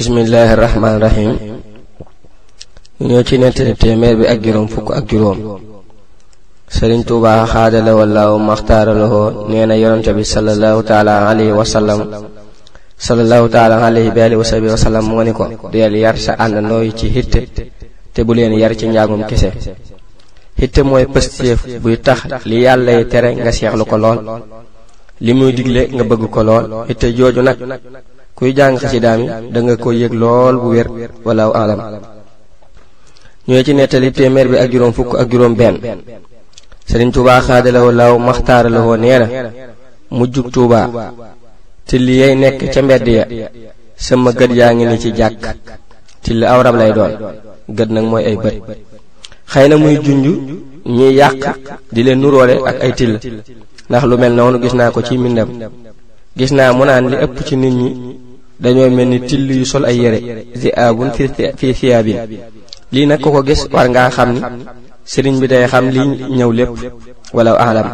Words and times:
bismillaahi 0.00 0.54
rahmaani 0.56 0.98
rahiim 1.04 1.32
ñoo 3.08 3.22
ci 3.28 3.34
nettali 3.38 3.72
téeméer 3.80 4.16
bi 4.20 4.24
ak 4.32 4.38
juróom 4.44 4.68
fukk 4.74 4.88
ak 4.98 5.04
juróom 5.12 5.38
sëriñ 6.76 7.00
tuuba 7.08 7.44
xaadala 7.52 7.92
wallaahu 8.00 8.38
maxtaara 8.48 8.92
lahu 8.94 9.20
nee 9.50 9.66
na 9.66 9.74
yonante 9.82 10.10
bi 10.18 10.24
sallallahu 10.24 10.80
taala 10.90 11.14
alayhi 11.30 11.52
wa 11.60 11.64
sallam 11.74 12.00
sallallahu 13.06 13.46
taala 13.54 13.76
alayhi 13.88 14.10
bi 14.10 14.20
alihi 14.26 14.38
wa 14.42 14.48
sahbihi 14.50 14.72
wa 14.76 14.82
sallam 14.86 15.04
moo 15.10 15.20
ni 15.26 15.32
ko 15.38 15.44
deel 15.72 15.94
yar 16.04 16.16
sa 16.24 16.32
àndandoo 16.44 16.80
yi 16.86 16.92
ci 16.98 17.06
hitte 17.16 17.40
te 18.14 18.20
bu 18.24 18.32
leen 18.32 18.52
yar 18.62 18.74
ci 18.78 18.86
njàngum 18.88 19.26
kese 19.28 19.50
hitte 20.60 20.80
mooy 20.82 21.04
pëstéef 21.14 21.60
buy 21.82 21.96
tax 22.00 22.20
li 22.48 22.60
yàlla 22.64 22.92
yi 22.98 23.06
tere 23.12 23.34
nga 23.34 23.52
seexlu 23.52 23.84
ko 23.84 23.96
lool 23.98 24.18
li 25.20 25.32
muy 25.34 25.52
digle 25.52 25.82
nga 25.94 26.04
bëgg 26.10 26.24
ko 26.34 26.40
lool 26.48 26.64
hitte 26.88 27.06
jooju 27.16 27.42
nag 27.42 27.58
kuy 28.40 28.54
jàng 28.58 28.78
xasidaa 28.80 29.16
mi 29.16 29.26
danga 29.54 29.74
ko 29.82 29.90
yëg 30.00 30.14
lool 30.22 30.54
bu 30.62 30.68
wér 30.74 30.88
walaaw 31.26 31.52
alam 31.60 31.80
ñooy 33.46 33.62
ci 33.66 33.72
nettali 33.74 34.12
téeméer 34.16 34.48
bi 34.50 34.56
ak 34.62 34.72
juróom 34.72 34.92
fukk 34.96 35.12
ak 35.22 35.26
juróom 35.30 35.54
benn 35.60 35.76
sëriñ 36.88 37.10
Tuubaa 37.14 37.40
xaadalawoo 37.46 37.92
laaw 38.00 38.14
maxtaaralawoo 38.26 38.96
nee 38.96 39.18
na 39.18 39.26
mujjug 40.16 40.46
Tuubaa 40.54 40.86
till 41.86 42.06
yay 42.20 42.34
nekk 42.42 42.60
ca 42.72 42.80
mbedd 42.82 43.06
ya 43.18 43.24
sama 44.04 44.30
gët 44.38 44.50
yaa 44.58 44.72
ngi 44.74 44.84
ni 44.86 44.96
ci 45.02 45.08
jàkk 45.18 45.44
till 46.22 46.40
aw 46.52 46.58
rab 46.64 46.76
lay 46.80 46.92
doon 46.96 47.12
gët 47.76 47.88
nag 47.94 48.04
mooy 48.10 48.24
ay 48.30 48.36
bët 48.44 48.56
xëy 49.52 49.66
na 49.68 49.76
muy 49.82 49.96
junj 50.04 50.26
ñiy 50.94 51.12
yàq 51.18 51.42
di 51.92 52.00
leen 52.02 52.18
nuroole 52.20 52.54
ak 52.70 52.76
ay 52.86 52.92
till 52.98 53.14
ndax 53.88 54.04
lu 54.08 54.14
mel 54.20 54.32
noonu 54.36 54.58
gis 54.62 54.72
naa 54.78 54.90
ko 54.94 55.00
ci 55.06 55.14
mbindam 55.18 55.48
gis 56.38 56.52
naa 56.56 56.70
mu 56.76 56.82
naan 56.86 57.06
li 57.10 57.16
ëpp 57.24 57.36
ci 57.46 57.56
nit 57.56 57.74
ñi 57.82 57.90
dañoo 58.62 58.90
mel 58.96 59.08
ni 59.08 59.18
till 59.28 59.48
yu 59.58 59.64
sol 59.64 59.84
ay 59.90 59.96
yére 60.02 60.18
zi'aabun 60.60 61.10
fi 61.58 61.66
siyaabin 61.78 62.18
lii 62.92 63.06
nag 63.08 63.20
ko 63.24 63.28
ko 63.34 63.40
gis 63.48 63.62
war 63.74 63.86
ngaa 63.90 64.10
xam 64.16 64.30
ni 64.36 64.40
sëriñ 65.12 65.36
bi 65.40 65.46
day 65.52 65.64
xam 65.72 65.86
li 65.94 66.00
ñëw 66.36 66.50
lépp 66.58 66.70
wala 67.36 67.52
alam 67.68 67.88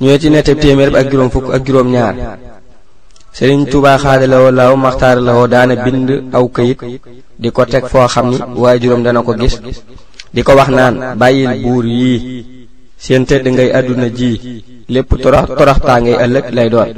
ñoo 0.00 0.18
ci 0.20 0.28
nettab 0.30 0.58
téeméer 0.62 0.90
bi 0.92 0.96
ak 1.00 1.10
juróom 1.12 1.30
fukk 1.34 1.46
ak 1.56 1.62
juróom 1.66 1.88
ñaar 1.94 2.14
sëriñ 3.36 3.62
Tuubaa 3.70 3.98
xaadalawoo 4.02 4.50
laaw 4.58 4.74
maxtaara 4.84 5.20
lawoo 5.28 5.46
daana 5.52 5.74
bind 5.84 6.08
aw 6.36 6.44
këyit 6.56 6.78
di 7.42 7.48
ko 7.56 7.62
teg 7.72 7.84
foo 7.92 8.06
xam 8.14 8.26
ni 8.32 8.38
waaye 8.62 8.80
juróom 8.82 9.02
dana 9.06 9.20
ko 9.26 9.32
gis 9.40 9.54
di 10.34 10.40
ko 10.46 10.52
wax 10.58 10.68
naan 10.78 10.94
bàyyil 11.20 11.52
buur 11.62 11.84
yii 12.00 12.18
seen 13.02 13.22
tëdd 13.28 13.46
ngay 13.50 13.70
àdduna 13.78 14.08
ji 14.18 14.30
lépp 14.94 15.10
torox 15.22 15.46
toroxtaa 15.58 15.98
ngay 16.00 16.16
ëllëg 16.24 16.44
lay 16.56 16.68
doon 16.74 16.88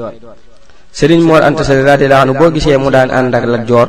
sëriñ 0.96 1.22
Mor 1.22 1.42
Anta 1.46 1.62
Sali 1.66 1.82
radiyallahu 1.86 2.34
boo 2.34 2.50
gisee 2.54 2.76
mu 2.82 2.88
daan 2.94 3.10
ànd 3.16 3.34
ak 3.34 3.44
Lat 3.52 3.62
Joor 3.68 3.88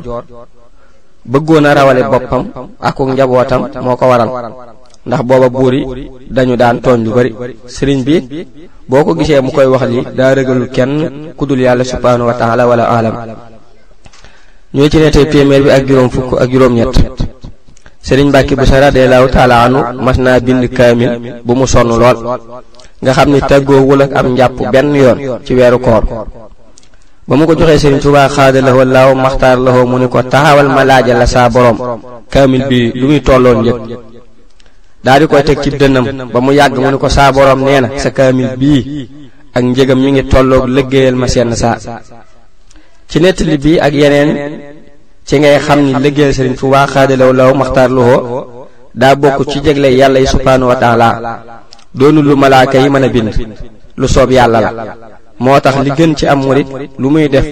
a 1.68 1.74
rawale 1.74 2.02
boppam 2.12 2.42
ak 2.80 2.96
njabootam 3.00 3.60
moo 3.84 3.96
ko 3.98 4.04
waral 4.06 4.30
ndax 5.06 5.20
booba 5.26 5.48
buur 5.50 5.72
yi 5.74 5.82
dañu 6.30 6.54
daan 6.56 6.78
tooñ 6.84 7.02
lu 7.04 7.10
bari 7.14 7.30
sëriñ 7.74 8.00
bi 8.06 8.46
boo 8.88 9.02
ko 9.04 9.16
gisee 9.18 9.40
mu 9.42 9.50
koy 9.50 9.66
wax 9.72 9.82
li 9.90 9.98
daa 10.14 10.34
rëgalul 10.34 10.68
kenn 10.76 10.94
ku 11.36 11.42
dul 11.46 11.58
yàlla 11.60 11.82
subhaanahu 11.84 12.30
wa 12.30 12.36
taala 12.40 12.62
wala 12.70 12.84
alam 12.96 13.14
ñoo 14.74 14.86
ak 15.76 15.82
juróom 15.88 16.08
fukk 16.14 16.30
ak 16.42 16.48
juróom-ñett 16.50 16.94
sëriñ 18.06 18.28
Mbàkke 18.30 18.54
bu 18.54 18.64
sa 18.66 18.78
radiyallahu 18.86 19.26
taala 19.34 19.56
anhu 19.66 19.80
mas 20.04 20.18
naa 20.22 20.38
bind 20.38 20.64
kaamil 20.76 21.42
bu 21.44 21.52
mu 21.58 21.66
sonn 21.66 21.88
lool 21.98 22.18
nga 23.02 23.10
xam 23.16 23.28
ni 23.34 23.40
tàggoowul 23.50 24.00
ak 24.06 24.14
am 24.18 24.26
njàpp 24.38 24.58
benn 24.72 24.94
yoon 24.94 25.18
ci 25.46 25.52
weeru 25.58 25.78
koor 25.82 26.04
ba 27.28 27.36
mu 27.38 27.46
ko 27.46 27.54
joxee 27.54 27.78
seen 27.78 28.02
Touba 28.02 28.26
xaada 28.26 28.58
lahoo 28.58 28.82
laaw 28.82 29.14
maxtaar 29.14 29.54
lahoo 29.58 29.86
mu 29.86 29.94
ni 29.98 30.10
ko 30.10 30.18
taxawal 30.26 30.66
ma 30.66 30.82
laajal 30.82 31.18
la 31.22 31.26
saa 31.30 31.46
borom 31.54 31.78
kaamil 32.26 32.62
bi 32.66 32.90
lu 32.98 33.06
muy 33.06 33.22
tolloon 33.22 33.62
njëg 33.62 33.78
daa 35.04 35.18
di 35.22 35.26
koy 35.30 35.42
teg 35.46 35.58
ci 35.62 35.70
dënnam 35.70 36.04
ba 36.34 36.38
mu 36.42 36.50
yàgg 36.58 36.74
mu 36.82 36.90
ni 36.90 36.98
ko 36.98 37.08
saa 37.08 37.30
borom 37.30 37.60
nee 37.62 37.78
na 37.80 37.88
sa 38.02 38.10
kaamil 38.10 38.58
bii 38.58 38.80
ak 39.54 39.62
njëgam 39.64 40.00
mi 40.02 40.10
ngi 40.12 40.24
tolloog 40.32 40.64
liggéeyal 40.74 41.14
ma 41.14 41.26
seen 41.30 41.54
saa 41.54 41.76
ci 43.10 43.18
nettali 43.22 43.54
bi 43.58 43.78
ak 43.78 43.92
yeneen 43.94 44.30
ci 45.26 45.38
ngay 45.38 45.58
xam 45.62 45.78
ni 45.86 45.94
liggéeyal 46.02 46.34
Serigne 46.34 46.58
Touba 46.58 46.86
xaada 46.92 47.14
lahoo 47.16 47.32
laaw 47.32 47.52
maxtaar 47.54 47.90
lahoo 47.90 48.18
daa 49.00 49.14
bokk 49.14 49.46
ci 49.50 49.60
jegle 49.62 49.94
yàlla 49.94 50.18
yi 50.18 50.26
subhaanahu 50.26 50.70
wa 50.74 50.76
taala 50.76 51.08
lu 51.94 52.34
malaaka 52.34 52.82
yi 52.82 52.90
mën 52.90 53.04
a 53.04 53.08
bind 53.08 53.30
lu 53.94 54.08
soob 54.08 54.30
yàlla 54.32 54.58
la 54.60 54.84
moo 55.44 55.58
tax 55.64 55.74
li 55.84 55.90
gën 55.98 56.12
ci 56.18 56.24
am 56.32 56.40
murit 56.46 56.66
lu 57.00 57.08
muy 57.14 57.26
def 57.34 57.46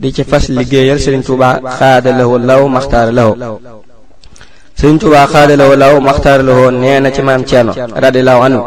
di 0.00 0.08
ci 0.16 0.22
fas 0.30 0.44
liggéeyal 0.56 0.98
Sëriñ 1.04 1.22
Tuubaa 1.26 1.54
xaada 1.76 2.10
lahu 2.18 2.32
law 2.48 2.62
maxtaara 2.74 3.12
lahu 3.18 3.32
Sëriñ 4.78 4.96
Tuubaa 5.00 5.26
xaada 5.32 5.54
lahu 5.60 5.72
law 5.82 5.94
maxtaara 6.08 6.42
lahu 6.48 6.64
nee 6.82 6.98
na 7.02 7.08
ci 7.14 7.22
maam 7.28 7.42
Ceerno 7.50 7.72
radiyallahu 8.02 8.40
anhu 8.46 8.60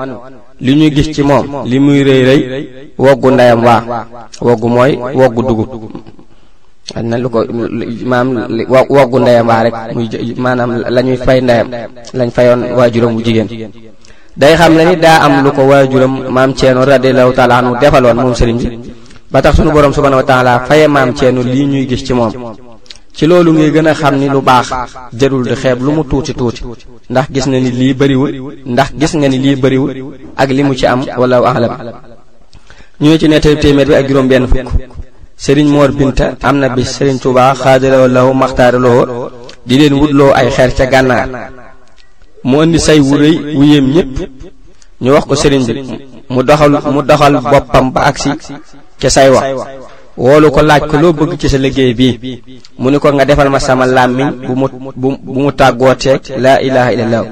li 0.65 0.73
ñuy 0.79 0.91
gis 0.95 1.09
ci 1.15 1.21
moom 1.29 1.43
li 1.69 1.77
muy 1.85 2.01
rëy 2.07 2.21
rëy 2.29 2.41
woggu 3.03 3.27
ndeyam 3.35 3.59
waa 3.67 3.81
woggu 4.47 4.67
mooy 4.75 4.91
woggu 5.19 5.41
dugub 5.49 5.69
na 7.09 7.15
lu 7.23 7.27
ko 7.33 7.39
maam 8.11 8.27
woggu 8.95 9.17
ndeyam 9.19 9.45
waa 9.51 9.63
rek 9.65 9.75
muy 9.95 10.07
maanaam 10.43 10.69
la 10.95 11.01
ñuy 11.05 11.17
fay 11.25 11.39
ndeyam 11.45 11.67
lañ 12.17 12.29
fayoon 12.35 12.61
waajuram 12.77 13.13
bu 13.15 13.21
jigéen 13.25 13.49
day 14.35 14.55
xam 14.57 14.73
ne 14.77 14.83
ni 14.85 14.95
daa 14.95 15.19
am 15.25 15.43
lu 15.43 15.51
ko 15.51 15.61
waajuram 15.69 16.13
maam 16.35 16.53
Ceerno 16.57 16.81
radiyallahu 16.93 17.31
taala 17.37 17.53
anhu 17.59 17.73
defaloon 17.81 18.15
moom 18.23 18.33
sëriñ 18.39 18.57
bi 18.61 18.67
ba 19.31 19.39
tax 19.43 19.55
sunu 19.57 19.71
borom 19.71 19.93
subhanahu 19.93 20.21
wa 20.21 20.27
taala 20.31 20.51
faye 20.67 20.87
maam 20.87 21.09
Ceerno 21.17 21.41
lii 21.43 21.65
ñuy 21.71 21.85
gis 21.89 22.03
ci 22.05 22.13
moom 22.13 22.31
ci 23.15 23.27
loolu 23.27 23.51
ngay 23.53 23.71
gën 23.73 23.87
a 23.89 23.93
xam 23.93 24.15
ni 24.17 24.27
lu 24.33 24.41
baax 24.41 24.67
jarul 25.19 25.43
di 25.49 25.55
xeeb 25.61 25.79
lu 25.85 25.91
mu 25.97 26.03
tuuti 26.09 26.33
tuuti 26.39 26.61
ndax 27.11 27.27
gis 27.33 27.45
na 27.51 27.57
ni 27.59 27.69
lii 27.79 27.93
bëriwul 27.99 28.31
ndax 28.73 28.89
gis 28.99 29.13
nga 29.17 29.27
ni 29.29 29.37
lii 29.37 29.55
bëriwul 29.63 29.91
ak 30.41 30.49
li 30.49 30.63
mu 30.63 30.73
ci 30.73 30.85
am 30.87 31.01
wallahu 31.21 31.45
a'lam 31.45 31.71
ñoo 33.01 33.17
ci 33.19 33.27
nettali 33.29 33.57
téeméer 33.61 33.87
bi 33.89 33.93
ak 33.93 34.07
juróom 34.07 34.27
benn 34.27 34.47
fukk 34.47 34.65
sëriñ 35.37 35.67
Moor 35.73 35.91
Binta 35.93 36.35
am 36.41 36.57
na 36.57 36.69
bis 36.69 36.89
sëriñ 36.95 37.19
Tuubaa 37.21 37.53
xaadalawoo 37.53 38.07
law 38.07 38.33
maxtaaraloo 38.33 39.03
di 39.67 39.77
leen 39.77 39.93
wutloo 39.99 40.31
ay 40.33 40.49
xeer 40.49 40.71
ca 40.73 40.85
gànnaar 40.87 41.27
mu 42.43 42.59
indi 42.63 42.77
say 42.79 42.99
wu 42.99 43.15
rëy 43.21 43.35
wu 43.55 43.63
yéem 43.71 43.85
ñëpp 43.95 44.13
ñu 45.03 45.09
wax 45.15 45.23
ko 45.29 45.33
sëriñ 45.41 45.63
bi 45.67 45.73
mu 46.33 46.39
doxal 46.47 46.71
mu 46.95 47.01
doxal 47.09 47.33
boppam 47.51 47.85
ba 47.93 48.01
agsi 48.11 48.31
ca 49.01 49.09
say 49.15 49.29
wax 49.33 49.43
woolu 50.23 50.47
ko 50.55 50.59
laaj 50.61 50.83
ko 50.91 50.95
loo 51.01 51.13
bëgg 51.17 51.39
ci 51.39 51.47
sa 51.49 51.57
liggéey 51.57 51.93
bii 51.95 52.13
mu 52.77 52.89
ni 52.91 52.97
ko 52.99 53.07
nga 53.15 53.25
defal 53.25 53.47
ma 53.49 53.59
sama 53.63 53.85
làmmiñ 53.87 54.29
bu 54.47 54.53
mu 54.59 54.65
bu 55.23 55.31
mu 55.41 55.51
tàggooteeg 55.55 56.21
laa 56.43 56.59
ilaha 56.59 56.89
illallah 56.91 57.23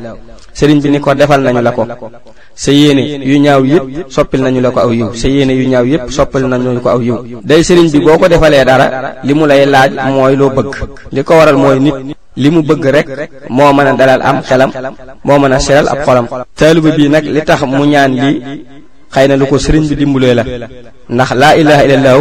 Sering 0.53 0.84
bi 0.84 0.91
ni 0.91 1.00
ko 1.00 1.16
defal 1.16 1.39
nañu 1.41 1.63
lako 1.63 1.88
ko 1.95 2.12
sa 2.56 2.69
yu 2.75 2.91
ñaaw 3.39 3.63
yep 3.63 4.12
soppil 4.12 4.44
nañu 4.44 4.59
lako 4.59 4.75
ko 4.75 4.79
aw 4.84 4.91
yu 4.91 5.07
sa 5.16 5.28
yéene 5.31 5.56
yu 5.56 5.63
ñaaw 5.72 5.85
yep 5.88 6.12
soppil 6.12 6.44
nañu 6.44 6.75
ko 6.84 6.89
aw 6.91 7.00
yu 7.00 7.39
day 7.39 7.63
sëriñ 7.63 7.88
bi 7.88 8.03
boko 8.03 8.28
defale 8.28 8.59
dara 8.67 9.16
limu 9.23 9.47
lay 9.47 9.63
laaj 9.66 9.95
moy 10.11 10.35
lo 10.35 10.51
bëgg 10.51 10.75
liko 11.16 11.34
waral 11.40 11.56
moy 11.56 11.79
nit 11.79 11.95
limu 12.35 12.61
bëgg 12.67 12.84
rek 12.84 13.07
mo 13.47 13.72
mëna 13.72 13.95
dalal 13.95 14.22
am 14.22 14.44
xelam 14.44 14.72
mo 15.23 15.40
mëna 15.40 15.56
a 15.56 15.59
selal 15.59 15.88
xolam 16.03 16.28
talib 16.56 16.85
bi 16.97 17.07
nak 17.07 17.23
li 17.23 17.41
tax 17.47 17.63
mu 17.63 17.85
ñaan 17.88 18.11
li 18.11 18.31
xëy 19.16 19.28
na 19.31 19.35
lu 19.40 19.45
ko 19.47 19.56
bi 19.56 19.95
dimbulé 19.95 20.35
la 20.35 20.44
ndax 21.09 21.31
la 21.34 21.56
ilaha 21.57 21.81
illallah 21.88 22.17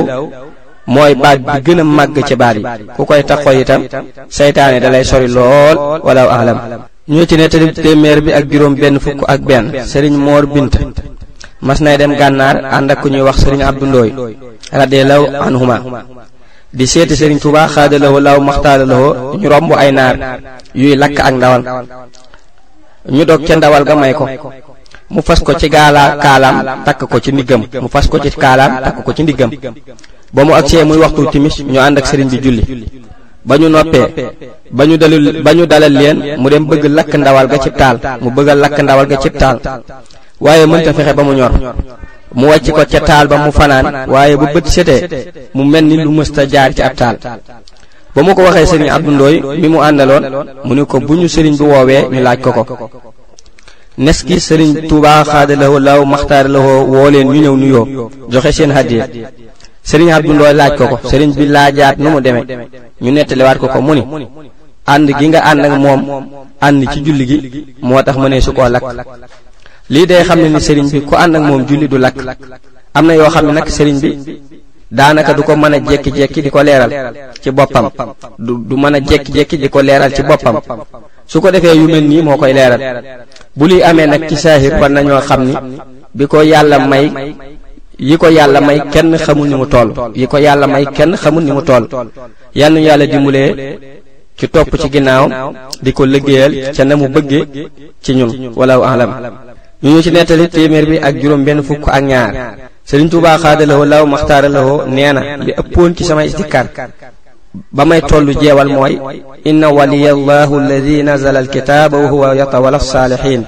moy 0.86 1.14
baat 1.18 1.38
bi 1.42 1.60
gëna 1.66 1.82
mag 1.82 2.14
ci 2.24 2.34
baari 2.38 2.62
ku 2.96 3.02
koy 3.04 3.24
taxoo 3.26 3.50
itam 3.52 3.82
shaytané 4.30 4.78
dalay 4.80 5.02
sori 5.04 5.26
lol 5.26 5.76
walaw 6.06 6.28
ahlam 6.30 6.86
ñoo 7.10 7.26
ci 7.28 7.34
nettali 7.36 7.72
téeméer 7.74 8.18
bi 8.24 8.30
ak 8.38 8.44
juróom 8.50 8.74
benn 8.80 8.96
fukk 9.04 9.20
ak 9.32 9.40
benn 9.48 9.66
sëriñ 9.90 10.14
moor 10.24 10.44
bint 10.54 10.74
mas 11.66 11.80
nay 11.82 11.98
dem 11.98 12.12
gànnaar 12.20 12.56
ànd 12.76 12.90
ak 12.92 12.98
ku 13.02 13.08
ñuy 13.10 13.24
wax 13.26 13.36
sëriñ 13.42 13.62
abdu 13.68 13.86
ndooy 13.90 14.08
radiallahu 14.80 15.24
anhuma 15.46 15.76
di 16.76 16.86
seeti 16.86 17.14
sëriñ 17.20 17.40
tuba 17.42 17.62
xaadalawoo 17.74 18.20
law 18.26 18.38
maxtaalawoo 18.48 19.14
ñu 19.40 19.46
romb 19.52 19.70
ay 19.74 19.90
naar 19.98 20.16
yuy 20.80 20.94
lakk 21.00 21.18
ak 21.18 21.34
ndawal 21.34 21.60
ñu 23.14 23.22
dog 23.28 23.40
ca 23.46 23.56
ndawal 23.58 23.82
ga 23.88 23.94
may 23.98 24.14
ko 24.14 24.24
mu 25.14 25.20
fas 25.26 25.40
ko 25.46 25.52
ci 25.60 25.66
gaalaa 25.74 26.10
kaalaam 26.24 26.58
takk 26.86 27.00
ko 27.12 27.18
ci 27.18 27.30
ndiggam 27.34 27.62
mu 27.82 27.88
fas 27.94 28.06
ko 28.10 28.16
ci 28.22 28.30
kaalaam 28.42 28.72
takk 28.86 28.98
ko 29.04 29.10
ci 29.16 29.22
ndiggam 29.26 29.50
ba 30.34 30.44
mu 30.46 30.52
agsee 30.54 30.84
muy 30.86 30.98
waxtu 31.02 31.22
timis 31.34 31.56
ñu 31.72 31.78
ànd 31.86 31.98
ak 31.98 32.06
sëriñ 32.06 32.28
bi 32.32 32.38
julli 32.44 32.62
ba 33.50 33.56
ñu 33.58 33.68
noppee 33.68 34.06
ba 34.78 34.84
ñu 34.88 34.94
dalil 35.02 35.42
ba 35.46 35.50
ñu 35.58 35.64
dalal 35.72 35.92
leen 36.00 36.16
mu 36.42 36.46
dem 36.52 36.64
bëgg 36.70 36.84
lakk 36.96 37.12
ndawal 37.20 37.46
ga 37.52 37.58
ci 37.64 37.70
taal 37.80 37.96
mu 38.22 38.28
bëgg 38.36 38.48
a 38.52 38.54
lakk 38.62 38.76
ndawal 38.84 39.06
ga 39.10 39.16
ci 39.22 39.30
taal 39.40 39.56
waaye 40.44 40.64
mënta 40.70 40.92
fexe 40.96 41.12
ba 41.18 41.22
mu 41.28 41.32
ñor 41.38 41.52
mu 42.38 42.44
wàcc 42.50 42.66
ko 42.76 42.82
ca 42.92 42.98
taal 43.08 43.26
ba 43.30 43.36
mu 43.44 43.50
fanaan 43.58 43.86
waaye 44.12 44.34
bu 44.40 44.46
bët 44.54 44.66
setee 44.74 45.00
mu 45.56 45.62
mel 45.72 45.84
ni 45.90 45.96
lu 46.04 46.10
mësta 46.18 46.42
jaar 46.52 46.70
ci 46.76 46.82
ab 46.86 46.94
taal 47.00 47.16
ba 48.14 48.20
mu 48.24 48.32
ko 48.36 48.40
waxee 48.46 48.66
sëriñ 48.70 48.88
Abdu 48.96 49.10
Ndooy 49.16 49.36
mi 49.60 49.68
mu 49.72 49.78
àndaloon 49.88 50.22
mu 50.66 50.72
ne 50.76 50.82
ko 50.90 50.96
bu 51.06 51.12
ñu 51.20 51.26
sëriñ 51.34 51.54
bi 51.58 51.64
woowee 51.72 52.00
ñu 52.12 52.20
laaj 52.26 52.38
ko 52.44 52.50
ko 52.58 52.74
nes 54.04 54.18
ki 54.26 54.36
sëriñ 54.48 54.70
Tuubaa 54.88 55.24
xaadalawoo 55.30 55.80
law 55.88 56.00
maxtaaralawoo 56.12 56.78
woo 56.92 57.08
leen 57.14 57.26
ñu 57.32 57.40
ñëw 57.44 57.56
nuyoo 57.60 57.84
joxe 58.32 58.50
seen 58.56 58.72
hàddiya 58.76 59.04
sëriñ 59.82 60.10
Abdu 60.12 60.32
Ndooy 60.34 60.54
laaj 60.60 60.72
ko 60.78 60.84
ko 60.88 60.96
sëriñ 61.08 61.30
bi 61.36 61.46
laajaat 61.46 61.96
nu 61.98 62.10
mu 62.14 62.20
demee 62.20 62.44
ñu 63.02 63.10
nettaliwaat 63.12 63.58
ko 63.58 63.68
ko 63.68 63.80
mu 63.80 63.94
ni 63.94 64.02
ànd 64.86 65.08
gi 65.18 65.26
nga 65.28 65.40
ànd 65.50 65.64
ak 65.66 65.72
moom 65.84 66.00
ànd 66.60 66.80
ci 66.92 66.98
julli 67.04 67.24
gi 67.28 67.36
moo 67.82 68.02
tax 68.02 68.16
ma 68.16 68.28
ne 68.28 68.40
su 68.40 68.52
koo 68.52 68.68
lakk 68.68 68.84
lii 69.90 70.06
day 70.06 70.22
xam 70.28 70.40
ne 70.40 70.48
ni 70.48 70.60
sëriñ 70.60 70.86
bi 70.92 71.00
ku 71.08 71.14
ànd 71.16 71.36
ak 71.36 71.42
moom 71.42 71.64
julli 71.68 71.88
du 71.88 71.96
lakk 71.98 72.16
am 72.94 73.06
na 73.06 73.14
yoo 73.14 73.30
xam 73.30 73.46
ne 73.46 73.52
nag 73.52 73.68
sëriñ 73.68 73.96
bi 74.00 74.10
daanaka 74.90 75.32
du 75.34 75.42
ko 75.42 75.56
mën 75.56 75.74
a 75.74 75.78
jekki-jekki 75.90 76.42
di 76.42 76.50
ko 76.50 76.60
leeral 76.62 76.90
ci 77.42 77.50
boppam 77.50 77.88
du 78.38 78.52
du 78.68 78.76
mën 78.76 78.94
a 78.94 78.98
jekki-jekki 79.00 79.56
di 79.58 79.68
ko 79.68 79.80
leeral 79.80 80.12
ci 80.12 80.22
boppam 80.22 80.58
su 81.26 81.40
ko 81.40 81.50
defee 81.50 81.74
yu 81.76 81.86
mel 81.86 82.04
nii 82.04 82.22
moo 82.22 82.36
koy 82.36 82.52
leeral 82.52 82.80
bu 83.56 83.64
luy 83.68 83.82
amee 83.82 84.06
nag 84.06 84.28
ci 84.28 84.36
saahir 84.36 84.74
war 84.80 84.90
nañoo 84.90 85.20
xam 85.20 85.42
ni 85.44 85.54
bi 86.14 86.26
ko 86.26 86.42
yàlla 86.42 86.78
may 86.86 87.08
yi 88.00 88.16
ko 88.16 88.26
yàlla 88.36 88.60
may 88.64 88.78
kenn 88.92 89.12
xamul 89.18 89.46
ni 89.48 89.54
mu 89.54 89.66
toll 89.68 89.88
yi 90.16 90.26
ko 90.26 90.36
yàlla 90.40 90.66
may 90.66 90.84
kenn 90.96 91.12
xamul 91.22 91.44
ni 91.44 91.52
mu 91.52 91.60
toll 91.60 91.84
yal 92.56 92.72
nañu 92.72 92.86
yàlla 92.88 93.04
dimbulee 93.12 93.78
ci 94.38 94.48
topp 94.48 94.72
ci 94.80 94.88
ginnaawam 94.94 95.30
di 95.82 95.92
ko 95.92 96.04
liggéeyal 96.04 96.52
ca 96.74 96.82
na 96.84 96.96
mu 96.96 97.08
bëgge 97.14 97.40
ci 98.02 98.12
ñun 98.16 98.30
walaahu 98.56 98.82
alam 98.84 99.10
ñu 99.82 99.90
ñu 99.92 100.02
ci 100.02 100.10
nettali 100.12 100.48
téeméer 100.48 100.86
bi 100.90 100.96
ak 100.98 101.14
juróom 101.20 101.44
benn 101.44 101.62
fukk 101.62 101.86
ak 101.88 102.02
ñaar 102.10 102.32
Sëriñ 102.90 103.08
Tuubaa 103.10 103.38
xaadalawoo 103.42 103.84
law 103.86 104.06
maxtaaralawoo 104.06 104.86
nee 104.88 105.12
na 105.12 105.36
li 105.46 105.52
ëppoon 105.60 105.94
ci 105.96 106.04
samay 106.04 106.26
istikkar 106.28 106.66
ba 107.76 107.84
may 107.84 108.00
tollu 108.00 108.32
jeewal 108.40 108.68
mooy 108.76 108.94
inna 109.44 109.68
waliyallahu 109.70 110.54
alladi 110.58 111.02
nazala 111.02 111.38
alkitaaba 111.40 111.96
wa 112.02 112.08
huwa 112.12 112.28
yatawalla 112.34 112.80
saalihiin 112.80 113.44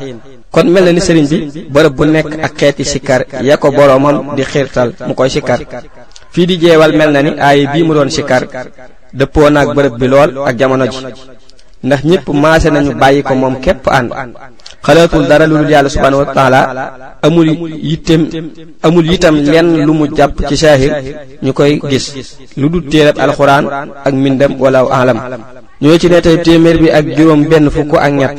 kon 0.53 0.69
mel 0.69 0.85
na 0.85 0.93
ni 0.93 1.01
sëriñ 1.01 1.25
bi 1.27 1.37
bërëb 1.75 1.95
bu 1.97 2.05
nek 2.07 2.27
ak 2.47 2.61
sikar 2.85 3.23
ya 3.41 3.57
ko 3.57 3.73
boromam 3.73 4.37
di 4.37 4.43
xirtal 4.45 4.93
mu 5.09 5.15
koy 5.17 5.31
sikar 5.33 5.61
fi 6.31 6.45
di 6.47 6.59
jeewal 6.61 6.93
mel 6.93 7.09
na 7.11 7.21
ni 7.25 7.31
aay 7.41 7.67
bii 7.73 7.85
mu 7.89 7.95
doon 7.97 8.11
sikkar 8.13 8.43
dëppoo 9.17 9.49
naag 9.51 9.69
bërëb 9.77 9.95
bi 10.01 10.07
lol 10.13 10.31
ak 10.45 10.53
jamono 10.59 10.85
ji 10.87 10.99
ndax 11.83 12.01
ñepp 12.05 12.29
maase 12.43 12.69
nañu 12.71 12.93
bayiko 13.01 13.35
ko 13.35 13.49
kep 13.65 13.89
an. 13.89 14.07
ànd 14.23 15.27
dara 15.29 15.47
lul 15.49 15.65
yalla 15.71 15.89
subhanahu 15.89 16.21
wa 16.21 16.29
taala 16.37 16.61
amul 17.25 17.49
yitem 17.91 18.23
amul 18.85 19.07
yitam 19.11 19.35
len 19.41 19.69
lu 19.89 19.93
mu 19.97 20.05
japp 20.15 20.37
ci 20.49 20.57
saahir 20.57 20.93
ñukoy 21.43 21.81
gis 21.91 22.07
lu 22.61 22.69
dul 22.69 22.85
téerab 22.93 23.17
alxuraan 23.19 23.65
ak 24.05 24.13
mindam 24.15 24.53
wala 24.61 24.85
alam 25.01 25.17
ñoy 25.81 25.97
ci 25.99 26.09
netay 26.13 26.43
temer 26.45 26.77
bi 26.79 26.89
ak 26.93 27.07
juroom 27.17 27.49
ben 27.49 27.71
fuku 27.73 27.97
ak 27.97 28.13
ñett 28.13 28.39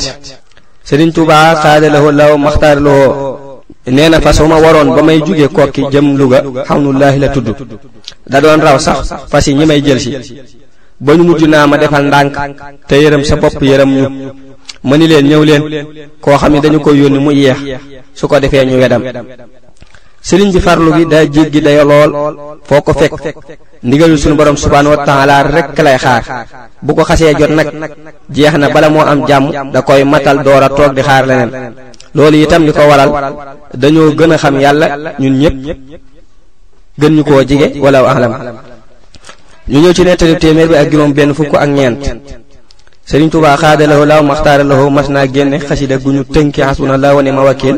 sëriñ 0.87 1.11
Tuubaa 1.15 1.55
xaada 1.63 1.87
lahoo 1.95 2.11
law 2.11 2.31
maxtaar 2.45 2.77
lahoo 2.85 3.63
nee 3.95 4.09
na 4.09 4.17
fas 4.23 4.39
wu 4.41 4.47
ma 4.51 4.57
waroon 4.63 4.89
ba 4.95 5.01
may 5.07 5.19
jóge 5.25 5.47
kokki 5.55 5.81
jëm 5.91 6.07
Louga 6.19 6.39
xamnulaahi 6.67 7.19
la 7.19 7.27
tudd 7.29 7.47
da 8.31 8.41
doon 8.41 8.59
raw 8.65 8.77
sax 8.79 8.97
fas 9.31 9.45
yi 9.47 9.53
ñi 9.55 9.65
may 9.65 9.81
jël 9.85 9.99
si 10.01 10.11
ba 10.99 11.15
ñu 11.15 11.23
mujj 11.23 11.41
naa 11.45 11.67
ma 11.67 11.77
defal 11.77 12.03
ndànk 12.07 12.35
te 12.87 12.95
yërëm 13.03 13.23
sa 13.23 13.35
bopp 13.37 13.61
yërëm 13.61 13.89
ñu 13.97 14.07
ma 14.87 14.97
ni 14.97 15.07
leen 15.07 15.25
ñëw 15.29 15.43
leen 15.49 15.63
koo 16.21 16.37
xam 16.41 16.51
ne 16.53 16.59
dañu 16.61 16.79
ko 16.79 16.91
yónni 16.93 17.19
mu 17.25 17.31
yeex 17.31 17.57
su 18.13 18.27
ko 18.27 18.37
defee 18.41 18.65
ñu 18.65 18.75
wedam 18.81 19.03
sëriñ 20.21 20.51
bi 20.51 20.59
farlu 20.59 20.91
gi 20.97 21.05
daa 21.05 21.23
jéggi 21.33 21.61
dayo 21.61 21.83
lool 21.83 22.59
foo 22.67 22.81
ko 22.81 22.91
fekk 22.93 23.11
ndigalul 23.83 24.15
sunu 24.15 24.39
borom 24.39 24.55
subhaanahu 24.55 24.95
wa 24.95 25.03
taala 25.03 25.43
rekk 25.43 25.75
lay 25.83 25.99
xaar 25.99 26.23
bu 26.79 26.95
ko 26.95 27.03
xasee 27.03 27.35
jot 27.35 27.51
nag 27.51 27.67
jeex 28.31 28.55
na 28.55 28.71
bala 28.71 28.87
moo 28.89 29.03
am 29.03 29.19
jàmm 29.27 29.45
da 29.75 29.79
koy 29.83 30.03
matal 30.07 30.37
door 30.45 30.63
toog 30.77 30.95
di 30.95 31.01
xaar 31.03 31.27
leneen 31.27 31.51
loolu 32.15 32.37
itam 32.43 32.63
li 32.65 32.71
ko 32.71 32.81
waral 32.87 33.11
dañoo 33.81 34.15
gën 34.17 34.33
a 34.33 34.37
xam 34.39 34.55
yàlla 34.63 34.87
ñun 35.19 35.35
ñëpp 35.41 35.55
gën 36.99 37.13
ñu 37.15 37.23
koo 37.27 37.43
jige 37.47 37.67
wala 37.83 37.99
ahlam 38.11 38.31
ñu 39.67 39.79
ñëw 39.83 39.93
ci 39.93 40.03
nettali 40.05 40.35
téeméer 40.39 40.67
bi 40.69 40.75
ak 40.75 40.89
juróom 40.91 41.11
benn 41.13 41.33
fukk 41.35 41.53
ak 41.53 41.69
ñeent 41.69 41.99
Sëriñ 43.09 43.29
Tuubaa 43.31 43.57
xaadalawoo 43.57 44.05
laaw 44.07 44.23
maxtaaralawoo 44.23 44.89
mas 44.95 45.09
naa 45.09 45.27
génne 45.33 45.57
xasida 45.67 45.95
gu 45.99 46.09
ñu 46.15 46.21
tënki 46.33 46.61
xasbunallaahu 46.63 47.15
wa 47.17 47.21
ni'mal 47.23 47.45
wakiil 47.51 47.77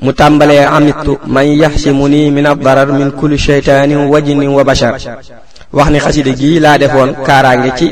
mu 0.00 0.12
tàmbalee 0.12 0.64
amittu 0.76 1.18
man 1.26 1.46
yaxsimu 1.62 2.08
nii 2.08 2.30
min 2.30 2.46
addarar 2.46 2.88
min 2.92 3.10
kulli 3.14 3.38
sheytaanin 3.38 4.06
wajnin 4.12 4.48
wa 4.50 4.64
bashar 4.64 4.96
wax 5.72 5.86
ni 5.90 5.98
xasida 6.02 6.30
gi 6.34 6.58
laa 6.58 6.78
defoon 6.78 7.10
kaaraange 7.26 7.70
ci 7.78 7.86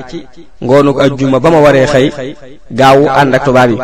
ngoonuk 0.63 0.99
ajjuma 1.01 1.39
ba 1.39 1.49
ma 1.51 1.61
waree 1.63 1.87
xëy 1.93 2.07
gaawu 2.79 3.07
ànd 3.09 3.35
ak 3.37 3.45
tubaab 3.45 3.71
yi 3.71 3.77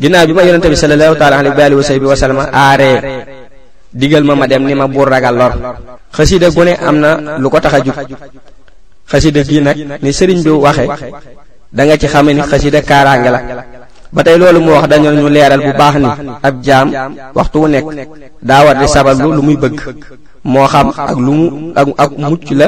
ginnaaw 0.00 0.26
bi 0.28 0.32
ma 0.34 0.42
yonente 0.44 0.68
bi 0.68 0.76
sallallahu 0.76 1.14
taala 1.16 1.38
alayhi 1.40 1.56
wa 1.56 1.64
alihi 1.64 1.78
wa 1.80 1.84
sahbihi 1.88 2.10
wa 2.12 2.16
sallama 2.16 2.44
aaree 2.52 2.96
digal 3.96 4.24
ma 4.24 4.34
ma 4.36 4.46
dem 4.46 4.62
ni 4.66 4.74
ma 4.74 4.86
buur 4.88 5.08
ragal 5.08 5.34
lor 5.36 5.52
xasida 6.14 6.50
gu 6.52 6.62
ne 6.64 6.72
am 6.88 6.96
na 7.00 7.38
lu 7.40 7.48
ko 7.48 7.58
tax 7.60 7.74
a 7.74 7.80
jug 7.80 7.94
xasida 9.10 9.40
gii 9.42 9.60
nag 9.64 9.76
ni 10.04 10.10
sëriñ 10.12 10.42
bi 10.44 10.50
waxe 10.52 10.84
da 11.72 11.82
nga 11.84 11.96
ci 11.96 12.08
xame 12.08 12.30
ni 12.36 12.42
xasida 12.44 12.82
kaaraange 12.82 13.30
la 13.30 13.55
ba 14.16 14.24
tey 14.24 14.36
loolu 14.40 14.58
mu 14.64 14.70
wax 14.76 14.86
dañu 14.90 15.10
ñu 15.20 15.28
leeral 15.36 15.60
bu 15.66 15.72
baax 15.80 15.94
ni 16.02 16.08
ab 16.46 16.54
jaam 16.66 16.86
waxtu 17.36 17.56
wu 17.62 17.66
nekk 17.68 17.84
daa 18.48 18.64
war 18.66 18.76
di 18.80 18.86
sabablu 18.96 19.28
lu 19.36 19.42
muy 19.46 19.56
bëgg 19.62 19.76
moo 20.52 20.64
xam 20.72 20.88
ak 21.10 21.18
lu 21.24 21.32
mu 21.38 21.44
ak 21.80 21.86
ak 22.02 22.10
mucc 22.30 22.48
la 22.60 22.66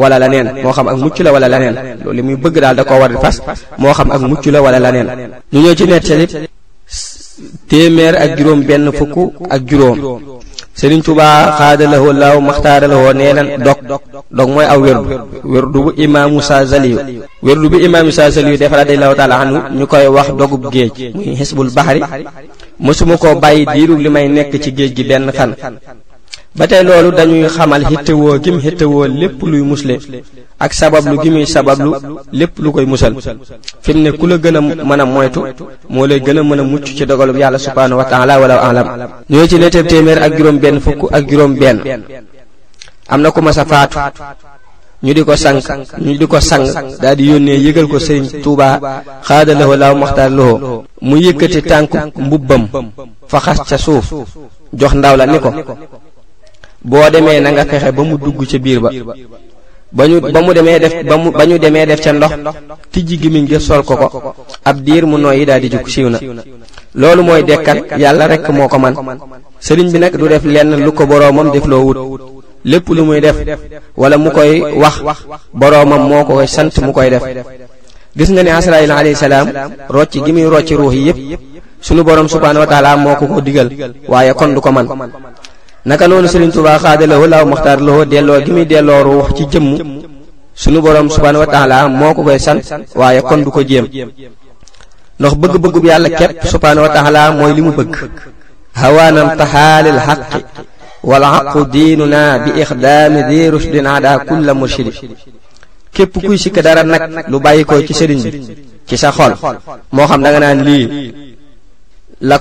wala 0.00 0.16
la 0.22 0.28
neen 0.32 0.48
moo 0.62 0.74
xam 0.76 0.86
ak 0.92 0.96
mucc 1.02 1.16
la 1.24 1.30
wala 1.34 1.48
la 1.52 1.56
neen 1.62 1.74
loolu 2.04 2.12
li 2.18 2.22
muy 2.28 2.36
bëgg 2.44 2.56
daal 2.64 2.76
da 2.78 2.82
koo 2.88 3.00
war 3.02 3.08
di 3.12 3.16
fas 3.24 3.36
moo 3.82 3.92
xam 3.96 4.08
ak 4.14 4.20
mucc 4.30 4.44
la 4.54 4.58
wala 4.64 4.78
la 4.84 4.90
neen 4.94 5.08
ñu 5.52 5.58
ñëw 5.64 5.74
ci 5.78 5.84
nettali 5.90 6.26
téeméer 7.70 8.14
ak 8.24 8.30
juróom 8.36 8.60
benn 8.68 8.84
fukk 8.98 9.16
ak 9.54 9.60
juróom 9.68 9.96
Sëriñ 10.80 11.00
Tuubaa 11.06 11.40
xaadalawoo 11.58 12.14
laaw 12.20 12.36
maxtaaralawoo 12.48 13.12
nee 13.18 13.32
nan 13.36 13.48
dog 13.66 13.78
dog 14.38 14.48
mooy 14.54 14.66
aw 14.72 14.78
wérdu 14.86 15.10
wérdu 15.52 15.78
bu 15.84 15.90
imaamu 16.04 16.32
Musaa 16.38 16.64
Saliyu 16.72 16.96
wérdu 17.46 17.66
bu 17.72 17.76
imaamu 17.86 18.06
Musaa 18.10 18.32
Saliyu 18.36 18.60
def 18.60 18.72
radiyallaahu 18.80 19.14
taala 19.20 19.36
anhu 19.44 19.58
ñu 19.78 19.84
koy 19.92 20.04
wax 20.16 20.28
dogub 20.38 20.62
géej 20.72 20.94
muy 21.14 21.36
xisbul 21.38 21.68
baxari 21.76 22.00
mësuma 22.84 23.14
koo 23.22 23.34
bàyyi 23.42 23.62
diiru 23.72 23.94
li 24.04 24.08
may 24.14 24.26
nekk 24.36 24.52
ci 24.62 24.70
géej 24.76 24.90
gi 24.96 25.02
benn 25.08 25.26
fan 25.38 25.50
ba 26.54 26.66
tey 26.68 26.82
loolu 26.84 27.10
dañuy 27.16 27.48
xamal 27.48 27.82
xittewoo 27.90 28.36
gim 28.42 28.58
woo 28.92 29.06
lépp 29.20 29.38
luy 29.50 29.62
musle 29.70 29.94
ak 30.60 30.72
sabab 30.74 31.04
gi 31.22 31.30
muy 31.30 31.46
sabablu 31.46 31.90
lépp 32.30 32.52
lu 32.58 32.70
koy 32.72 32.84
musal 32.84 33.14
fi 33.82 33.92
mu 33.94 34.00
ne 34.04 34.10
ku 34.12 34.26
la 34.26 34.36
gën 34.36 34.56
a 34.56 34.60
mën 34.60 35.00
a 35.00 35.04
moytu 35.04 35.40
moo 35.88 36.06
lay 36.06 36.20
gën 36.20 36.38
a 36.38 36.42
mën 36.42 36.60
a 36.60 36.62
mucc 36.62 36.84
ci 36.96 37.06
dogalum 37.06 37.38
yàlla 37.38 37.58
subhaanahu 37.58 37.98
wa 38.00 38.04
taala 38.04 38.38
wala 38.40 38.56
alam 38.68 38.86
ñoo 39.30 39.46
ci 39.46 39.56
netteb 39.58 39.86
téeméer 39.88 40.22
ak 40.22 40.36
juróom 40.36 40.58
benn 40.58 40.78
fukk 40.80 41.00
ak 41.10 41.26
juróom 41.30 41.54
benn 41.56 41.78
am 43.08 43.22
na 43.22 43.30
ku 43.30 43.40
mas 43.40 43.56
a 43.58 43.64
faatu 43.64 43.98
ñu 45.02 45.14
di 45.14 45.24
ko 45.24 45.34
sang 45.36 45.58
ñu 46.04 46.18
di 46.18 46.26
ko 46.26 46.38
sang 46.40 46.66
daal 47.00 47.16
di 47.16 47.30
yónnee 47.32 47.56
yëgal 47.64 47.86
ko 47.88 47.98
sëriñ 47.98 48.42
Tuuba 48.42 48.78
xaadalawoo 49.24 49.76
laaw 49.76 49.94
maxtaar 49.96 50.30
lowoo 50.30 50.84
mu 51.00 51.16
yëkkati 51.16 51.62
tànk 51.62 51.92
mbubbam 52.16 52.66
fa 53.26 53.38
xas 53.40 53.60
ca 53.68 53.78
suuf 53.78 54.12
jox 54.78 54.92
ndaw 54.94 55.16
la 55.16 55.24
ni 55.26 55.38
ko 55.40 55.50
boo 56.84 57.10
demee 57.14 57.40
nanga 57.40 57.64
fexe 57.70 57.90
ba 57.96 58.02
mu 58.08 58.16
dugg 58.18 58.38
ca 58.50 58.58
biir 58.58 58.78
ba 58.82 58.90
ba 59.96 60.04
ñu 60.08 60.20
ba 60.34 60.40
mu 60.44 60.52
demee 60.54 60.78
def 60.84 60.92
ba 61.08 61.16
mu 61.22 61.30
ba 61.38 61.44
ñu 61.46 61.56
demee 61.64 61.86
def 61.86 62.00
ca 62.04 62.12
ndox 62.12 62.30
tijji 62.92 63.16
gémmiñ 63.22 63.44
ga 63.50 63.60
sol 63.60 63.82
ko 63.84 63.94
ko 63.96 64.34
ab 64.68 64.76
diir 64.86 65.04
mu 65.06 65.16
nooyi 65.18 65.46
daal 65.46 65.60
di 65.62 65.68
jug 65.72 65.86
siiw 65.88 66.08
na 66.10 66.18
loolu 67.00 67.22
mooy 67.26 67.42
dekkal 67.48 67.78
yàlla 68.02 68.24
rekk 68.28 68.48
moo 68.56 68.68
ko 68.72 68.78
man 68.78 68.94
sëriñ 69.66 69.88
bi 69.92 69.98
nag 70.00 70.14
du 70.18 70.28
def 70.28 70.44
lenn 70.54 70.70
lu 70.84 70.90
ko 70.92 71.06
boroomam 71.10 71.48
def 71.54 71.64
loo 71.72 71.84
wut 71.86 72.00
lépp 72.64 72.86
lu 72.96 73.02
muy 73.04 73.20
def 73.20 73.36
wala 73.96 74.16
mu 74.18 74.30
koy 74.36 74.52
wax 74.82 74.96
boroomam 75.60 76.02
moo 76.10 76.24
ko 76.24 76.32
koy 76.38 76.46
sant 76.48 76.72
mu 76.84 76.92
koy 76.92 77.10
def 77.10 77.22
gis 78.16 78.28
nga 78.32 78.42
ne 78.42 78.50
Israayil 78.60 78.90
alayhi 78.92 79.14
salaam 79.24 79.48
rocc 79.94 80.12
gi 80.24 80.32
muy 80.32 80.44
rocc 80.52 80.68
ruux 80.80 80.92
yi 80.92 81.02
yépp 81.08 81.40
sunu 81.86 82.02
boroom 82.04 82.28
subhaanahu 82.28 82.62
wa 82.64 82.70
taala 82.72 82.96
moo 82.96 83.14
ko 83.20 83.26
ko 83.26 83.40
digal 83.40 83.68
waaye 84.08 84.32
kon 84.38 84.52
du 84.54 84.60
ko 84.60 84.72
man 84.72 84.88
naka 85.84 86.06
noonu 86.08 86.28
Serigne 86.28 86.62
la 86.62 86.78
xaadalawoo 86.78 87.26
wa 87.28 87.44
muxtaar 87.44 87.78
lawoo 87.82 88.04
delloo 88.04 88.38
gi 88.44 88.52
muy 88.54 88.64
delloo 88.64 89.02
ruux 89.02 89.26
ci 89.36 89.44
jëmm 89.50 89.66
sunu 90.54 90.80
borom 90.80 91.10
subhaanahu 91.10 91.42
wa 91.46 91.50
taala 91.54 91.88
moo 91.88 92.14
ko 92.14 92.22
koy 92.22 92.38
sant 92.38 92.62
waaye 92.94 93.20
kon 93.28 93.38
du 93.44 93.50
ko 93.50 93.62
jéem 93.66 93.86
ndax 95.18 95.32
bëgg-bëggub 95.40 95.84
yàlla 95.84 96.08
képp 96.10 96.44
subhaanahu 96.52 96.86
wa 96.86 96.94
taala 96.96 97.32
mooy 97.32 97.52
li 97.54 97.62
mu 97.62 97.72
bëgg 97.72 97.96
hawaanam 98.80 99.28
taxaalil 99.36 99.98
xaqi 100.06 100.40
wal 101.02 101.22
xaqu 101.34 101.60
diinuna 101.74 102.38
bi 102.44 102.50
ixdaami 102.62 103.20
di 103.28 103.50
rusdin 103.50 103.86
ada 103.86 104.18
kulla 104.28 104.54
murshidi 104.54 104.92
képp 105.92 106.12
kuy 106.26 106.38
sikk 106.38 106.62
dara 106.62 106.82
nag 106.84 107.24
lu 107.28 107.40
bàyyi 107.40 107.64
ko 107.64 107.74
ci 107.86 107.92
sëriñ 107.94 108.22
bi 108.22 108.56
ci 108.86 108.96
sa 108.96 109.10
xol 109.10 109.34
moo 109.90 110.06
xam 110.06 110.22
da 110.22 110.38
naan 110.38 110.58
lii 110.62 111.12
la 112.22 112.38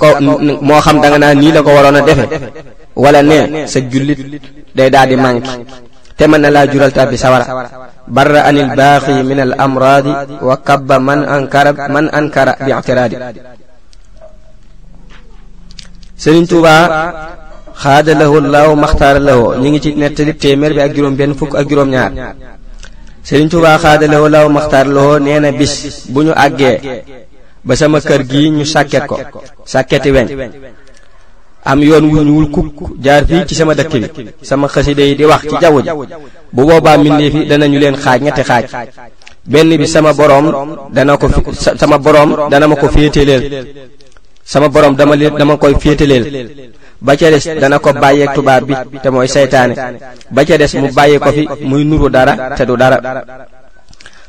moo 0.62 0.80
xam 0.86 1.02
danga 1.02 1.18
naa 1.18 1.34
nii 1.34 1.52
la 1.52 1.60
ko 1.66 1.72
waroon 1.76 1.98
a 2.00 2.02
defe 2.06 2.26
wala 2.96 3.20
ne 3.26 3.66
sa 3.68 3.80
jullit 3.82 4.20
day 4.78 4.90
daal 4.94 5.10
di 5.10 5.16
manqué 5.18 5.50
te 6.18 6.24
mën 6.30 6.42
na 6.42 6.50
laa 6.54 6.68
jural 6.72 6.92
tàbbi 6.94 7.18
sawara 7.18 7.46
barra 8.08 8.40
anil 8.48 8.70
baaqi 8.78 9.14
min 9.30 9.40
al 9.48 9.54
amraadi 9.66 10.12
wa 10.48 10.56
kabba 10.68 10.96
man 11.94 12.08
ankara 12.18 12.52
bi 12.66 12.72
i'tiraadi 12.80 13.18
Sëriñ 16.22 16.46
Tuubaa 16.46 16.84
xaada 17.82 18.14
lahu 18.22 18.36
laaw 18.54 18.72
maxtaara 18.78 19.20
lahu 19.20 19.58
ñi 19.62 19.68
ngi 19.70 19.80
ci 19.84 19.90
nettali 20.02 20.34
téeméer 20.38 21.32
fukk 21.40 21.56
ak 21.60 21.66
juróom 21.70 21.90
ñaar 21.94 22.12
Sëriñ 23.28 23.50
Tuubaa 23.52 23.98
nee 25.26 25.40
na 25.44 25.50
bis 25.60 25.74
bu 26.14 26.20
ñu 26.26 26.34
àggee 26.46 26.78
ba 27.64 27.74
sama 27.78 28.00
kër 28.02 28.22
gi 28.30 28.50
ñu 28.50 28.64
sàkket 28.66 29.04
ko 29.08 29.18
sàkketi 29.66 30.12
weñ 30.12 30.28
am 31.64 31.80
yoon 31.90 32.06
wu 32.12 32.22
ñuul 32.26 32.50
kukk 32.54 32.78
jaar 33.04 33.24
fii 33.28 33.42
ci 33.48 33.56
sama 33.56 33.74
dëkk 33.74 33.94
bi 33.94 34.26
sama 34.42 34.68
xasida 34.68 35.04
yi 35.04 35.16
di 35.16 35.24
wax 35.26 35.42
ci 35.50 35.56
jaww 35.62 35.82
ji 35.82 35.90
bu 36.54 36.64
boobaa 36.66 36.98
mbindeef 36.98 37.34
yi 37.34 37.46
danañu 37.46 37.80
leen 37.80 37.96
xaaj 38.04 38.20
ñetti 38.22 38.44
xaaj 38.44 38.66
benn 39.46 39.78
bi 39.78 39.88
sama 39.88 40.12
boroom 40.14 40.46
dana 40.92 41.18
ko 41.18 41.28
sama 41.80 41.98
boroom 42.00 42.50
dana 42.52 42.68
ma 42.68 42.76
ko 42.76 42.88
féeteleel 42.90 43.42
sama 44.44 44.68
boroom 44.70 44.96
dama 44.96 45.16
leen 45.16 45.38
dama 45.38 45.58
koy 45.58 45.76
féeteleel 45.82 46.24
ba 47.00 47.16
ca 47.16 47.30
des 47.30 47.46
dana 47.62 47.78
ko 47.80 47.94
bàyyeek 47.94 48.34
tubaab 48.34 48.64
bi 48.92 49.00
te 49.04 49.10
mooy 49.10 49.28
seytaane 49.28 49.74
ba 50.32 50.44
ca 50.46 50.58
des 50.58 50.74
mu 50.82 50.88
bàyyee 50.92 51.20
ko 51.20 51.30
fi 51.32 51.48
muy 51.62 51.84
nuru 51.86 52.10
dara 52.10 52.34
te 52.58 52.64
du 52.66 52.76
dara 52.76 52.98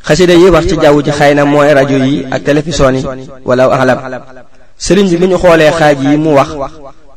xasida 0.02 0.34
yi 0.34 0.50
wax 0.50 0.66
ci 0.68 0.76
jaww 0.82 0.98
ji 1.02 1.10
xëy 1.10 1.34
na 1.34 1.44
mooy 1.44 1.70
rajo 1.74 1.98
yi 2.02 2.26
ak 2.30 2.42
télévision 2.44 2.90
yi 2.94 3.02
wala 3.44 3.64
alam 3.80 3.98
sëriñ 4.78 5.06
bi 5.10 5.16
bu 5.16 5.26
ñu 5.30 5.38
xoolee 5.38 5.70
xaaj 5.78 5.98
yi 6.02 6.16
mu 6.18 6.34
wax 6.34 6.50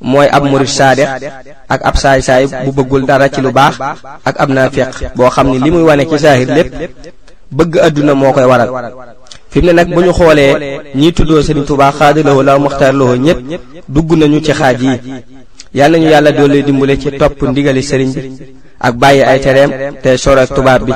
mooy 0.01 0.27
ab 0.29 0.43
murid 0.45 0.67
saadex 0.69 1.09
ak 1.69 1.81
ab 1.83 1.95
saay-saay 1.97 2.45
bu 2.65 2.71
bëggul 2.77 3.03
dara 3.09 3.25
ci 3.29 3.41
lu 3.41 3.49
baax 3.51 3.79
ak 4.25 4.35
ab 4.37 4.49
naafeq 4.49 5.15
boo 5.17 5.29
xam 5.33 5.49
ne 5.51 5.57
li 5.59 5.69
muy 5.71 5.81
wane 5.83 6.05
ci 6.05 6.17
saahir 6.19 6.47
lépp 6.53 6.71
bëgg 7.57 7.73
àdduna 7.85 8.13
moo 8.13 8.31
koy 8.33 8.45
waral 8.45 8.69
fi 9.49 9.59
mu 9.61 9.65
ne 9.67 9.71
nag 9.73 9.87
bu 9.93 10.01
ñu 10.05 10.13
xoolee 10.13 10.53
ñiy 10.95 11.13
tuddoo 11.17 11.41
sëriñ 11.41 11.65
Tuubaa 11.65 11.91
xaadalawoo 11.91 12.43
la 12.45 12.59
muxtaar 12.59 12.93
lawoo 12.93 13.15
ñépp 13.17 13.39
dugg 13.89 14.11
nañu 14.13 14.39
ci 14.45 14.53
xaaj 14.53 14.81
yi 14.81 14.93
yàlla 15.77 15.97
nañu 15.97 16.09
yàlla 16.13 16.31
dolli 16.37 16.63
dimbale 16.65 16.93
ci 17.01 17.09
topp 17.19 17.41
ndigali 17.49 17.81
sëriñ 17.89 18.09
bi 18.13 18.21
ak 18.85 18.93
bàyyi 19.01 19.23
ay 19.31 19.39
tereem 19.45 19.69
te 20.01 20.09
sor 20.23 20.37
ak 20.39 20.49
tubaab 20.55 20.81
bi 20.85 20.91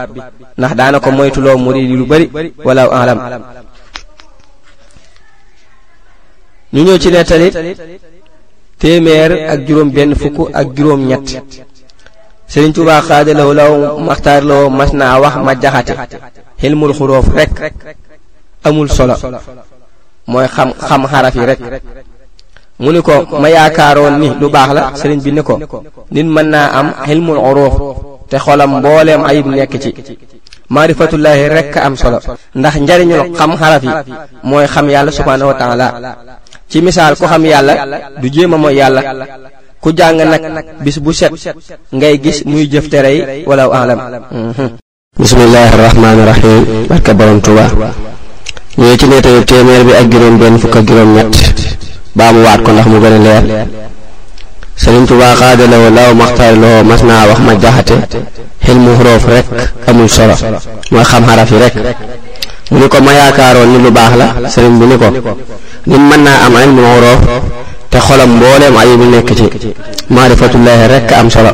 ndax 0.58 0.74
daana 0.80 0.98
ko 1.02 1.10
moytuloo 1.12 1.58
murid 1.58 1.90
yi 1.92 1.96
lu 1.98 2.06
bari 2.06 2.26
walaw 2.66 2.90
alam 3.02 3.20
ñu 6.74 6.82
ñëw 6.84 6.98
ci 7.02 7.10
nettali 7.12 7.48
téeméer 8.80 9.32
ak 9.52 9.60
juróom 9.68 9.90
benn 9.96 10.16
fukk 10.16 10.38
ak 10.54 10.68
juróom 10.76 11.02
ñett 11.10 11.28
sëriñ 12.48 12.74
Tuubaa 12.74 13.02
xaadalaw 13.02 13.50
law 13.60 13.98
maxtaar 14.08 14.44
law 14.50 14.70
mas 14.78 14.92
naa 14.94 15.20
wax 15.20 15.36
ma 15.46 15.54
xilmul 16.62 16.94
xuróof 16.94 17.26
rekk 17.36 17.58
amul 18.64 18.90
solo 18.90 19.16
mooy 20.28 20.48
xam 20.56 20.70
xam 20.88 21.02
xaraf 21.12 21.36
yi 21.36 21.46
rekk 21.48 21.64
mu 22.80 22.92
ni 22.96 23.02
ko 23.04 23.12
ma 23.44 23.48
yaakaaroon 23.52 24.14
ni 24.24 24.28
lu 24.40 24.48
baax 24.50 24.70
la 24.74 24.82
sëriñ 25.00 25.20
bi 25.26 25.32
ni 25.36 25.42
ko 25.44 25.56
nit 26.16 26.28
mën 26.36 26.48
naa 26.54 26.68
am 26.80 26.88
xilmul 27.06 27.36
uruf 27.50 27.76
te 28.32 28.38
xolam 28.40 28.80
mbooleem 28.80 29.20
ayib 29.30 29.46
nekk 29.48 29.74
ci 29.84 29.90
maarifatullahi 30.70 31.44
rek 31.56 31.76
am 31.78 31.94
solo 32.02 32.18
ndax 32.56 32.76
njariñul 32.84 33.22
xam 33.38 33.52
xaraf 33.60 33.84
yi 33.84 33.92
mooy 34.48 34.66
xam 34.74 34.88
yàlla 34.90 35.12
subhanahu 35.12 35.50
wa 35.52 35.58
taala 35.62 35.88
ci 36.70 36.78
misaal 36.82 37.14
ku 37.20 37.26
xam 37.32 37.44
yàlla 37.46 37.74
du 38.22 38.28
jéem 38.34 38.54
a 38.54 38.58
mooy 38.64 38.76
yàlla 38.80 39.02
ku 39.82 39.90
jàng 39.98 40.16
nag 40.18 40.44
bis 40.84 40.98
bu 41.04 41.12
set 41.12 41.32
ngay 41.96 42.16
gis 42.24 42.38
muy 42.46 42.64
jëf 42.72 42.88
tere 42.92 43.12
yi 43.18 43.22
wala 43.50 43.64
alam 43.82 44.00
mhm. 44.32 44.70
bismillahi 45.20 45.78
rahmaani 45.86 46.24
rahim 46.32 46.62
barka 46.90 47.12
borom 47.18 47.40
tuba 47.42 47.66
ñoo 48.78 48.98
ci 49.00 49.06
neetayu 49.10 49.44
téeméer 49.50 49.84
bi 49.88 49.92
ak 50.00 50.06
juróom 50.12 50.36
benn 50.40 50.56
fukk 50.62 50.76
ak 50.78 50.84
juróom 50.88 51.12
ñett 51.18 51.59
babu 52.16 52.39
mu 52.42 52.46
waat 52.46 52.58
ko 52.66 52.72
ndax 52.72 52.86
mu 52.89 52.98
gën 53.00 53.13
a 53.13 53.18
leer 53.22 53.68
sëriñ 54.80 55.06
tuba 55.08 55.36
xaada 55.36 55.63
law 55.68 55.89
law 55.89 56.13
maxtaar 56.16 56.54
loo 56.54 56.84
mas 56.84 57.01
wax 57.04 57.39
ma 57.39 57.54
jaxate 57.62 57.98
xel 58.66 58.78
mu 58.80 58.96
xuroof 58.98 59.24
rek 59.30 59.46
amul 59.88 60.10
solo 60.10 60.34
mooy 60.92 61.04
xam 61.04 61.24
xaraf 61.28 61.50
rek 61.51 61.74
mu 62.72 62.80
ni 62.80 62.88
ko 62.89 63.01
ma 63.01 63.12
yaakaaroon 63.13 63.70
ni 63.72 63.78
lu 63.84 63.92
baax 63.92 64.13
la 64.42 64.50
sëriñ 64.50 64.78
bi 64.80 64.86
ni 64.86 64.98
ko 64.98 65.10
nit 65.88 65.98
mën 66.00 66.24
naa 66.24 66.46
am 66.46 66.54
ilmu 66.63 66.82
xuroof 66.82 67.20
te 67.92 67.98
xolam 68.00 68.30
mbooleem 68.38 68.78
ayibu 68.78 69.04
nekk 69.06 69.30
ci 69.38 69.74
maarifatullahi 70.10 70.88
rek 70.88 71.12
am 71.12 71.30
solo 71.30 71.51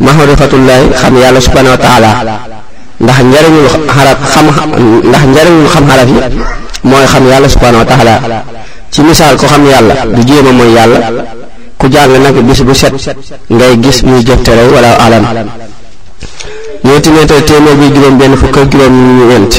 maarifatullahi 0.00 0.84
xam 0.94 1.14
yàlla 1.16 1.40
subhanahu 1.40 1.72
wa 1.72 1.78
taala 1.78 2.10
ndax 3.00 3.18
njariñul 3.28 3.68
xaraf 3.96 4.18
xam 4.34 4.46
ndax 5.08 5.22
njariñul 5.30 5.68
xam 5.68 5.84
xaraf 5.88 6.08
yi 6.08 7.06
xam 7.12 7.22
yàlla 7.26 7.48
subhanahu 7.48 7.80
wa 7.82 7.86
taala 7.86 8.44
ci 8.96 9.02
misaal 9.04 9.36
ko 9.36 9.44
xam 9.44 9.60
yàlla 9.68 9.94
du 10.16 10.22
jéem 10.26 10.46
a 10.48 10.52
mooy 10.52 10.72
yàlla 10.72 11.10
ku 11.76 11.86
jàng 11.92 12.12
nag 12.22 12.34
bis 12.48 12.60
bu 12.62 12.72
set 12.72 12.92
ngay 13.48 13.76
gis 13.82 14.00
muy 14.02 14.24
jëftale 14.26 14.62
wala 14.74 14.90
alam 15.04 15.24
ñoo 16.84 17.00
timeetal 17.00 17.44
téeméer 17.44 17.74
bi 17.76 17.86
juróom 17.94 18.16
benn 18.18 18.34
fukk 18.40 18.56
ak 18.56 18.72
juróom 18.72 18.94
ñeent 19.28 19.52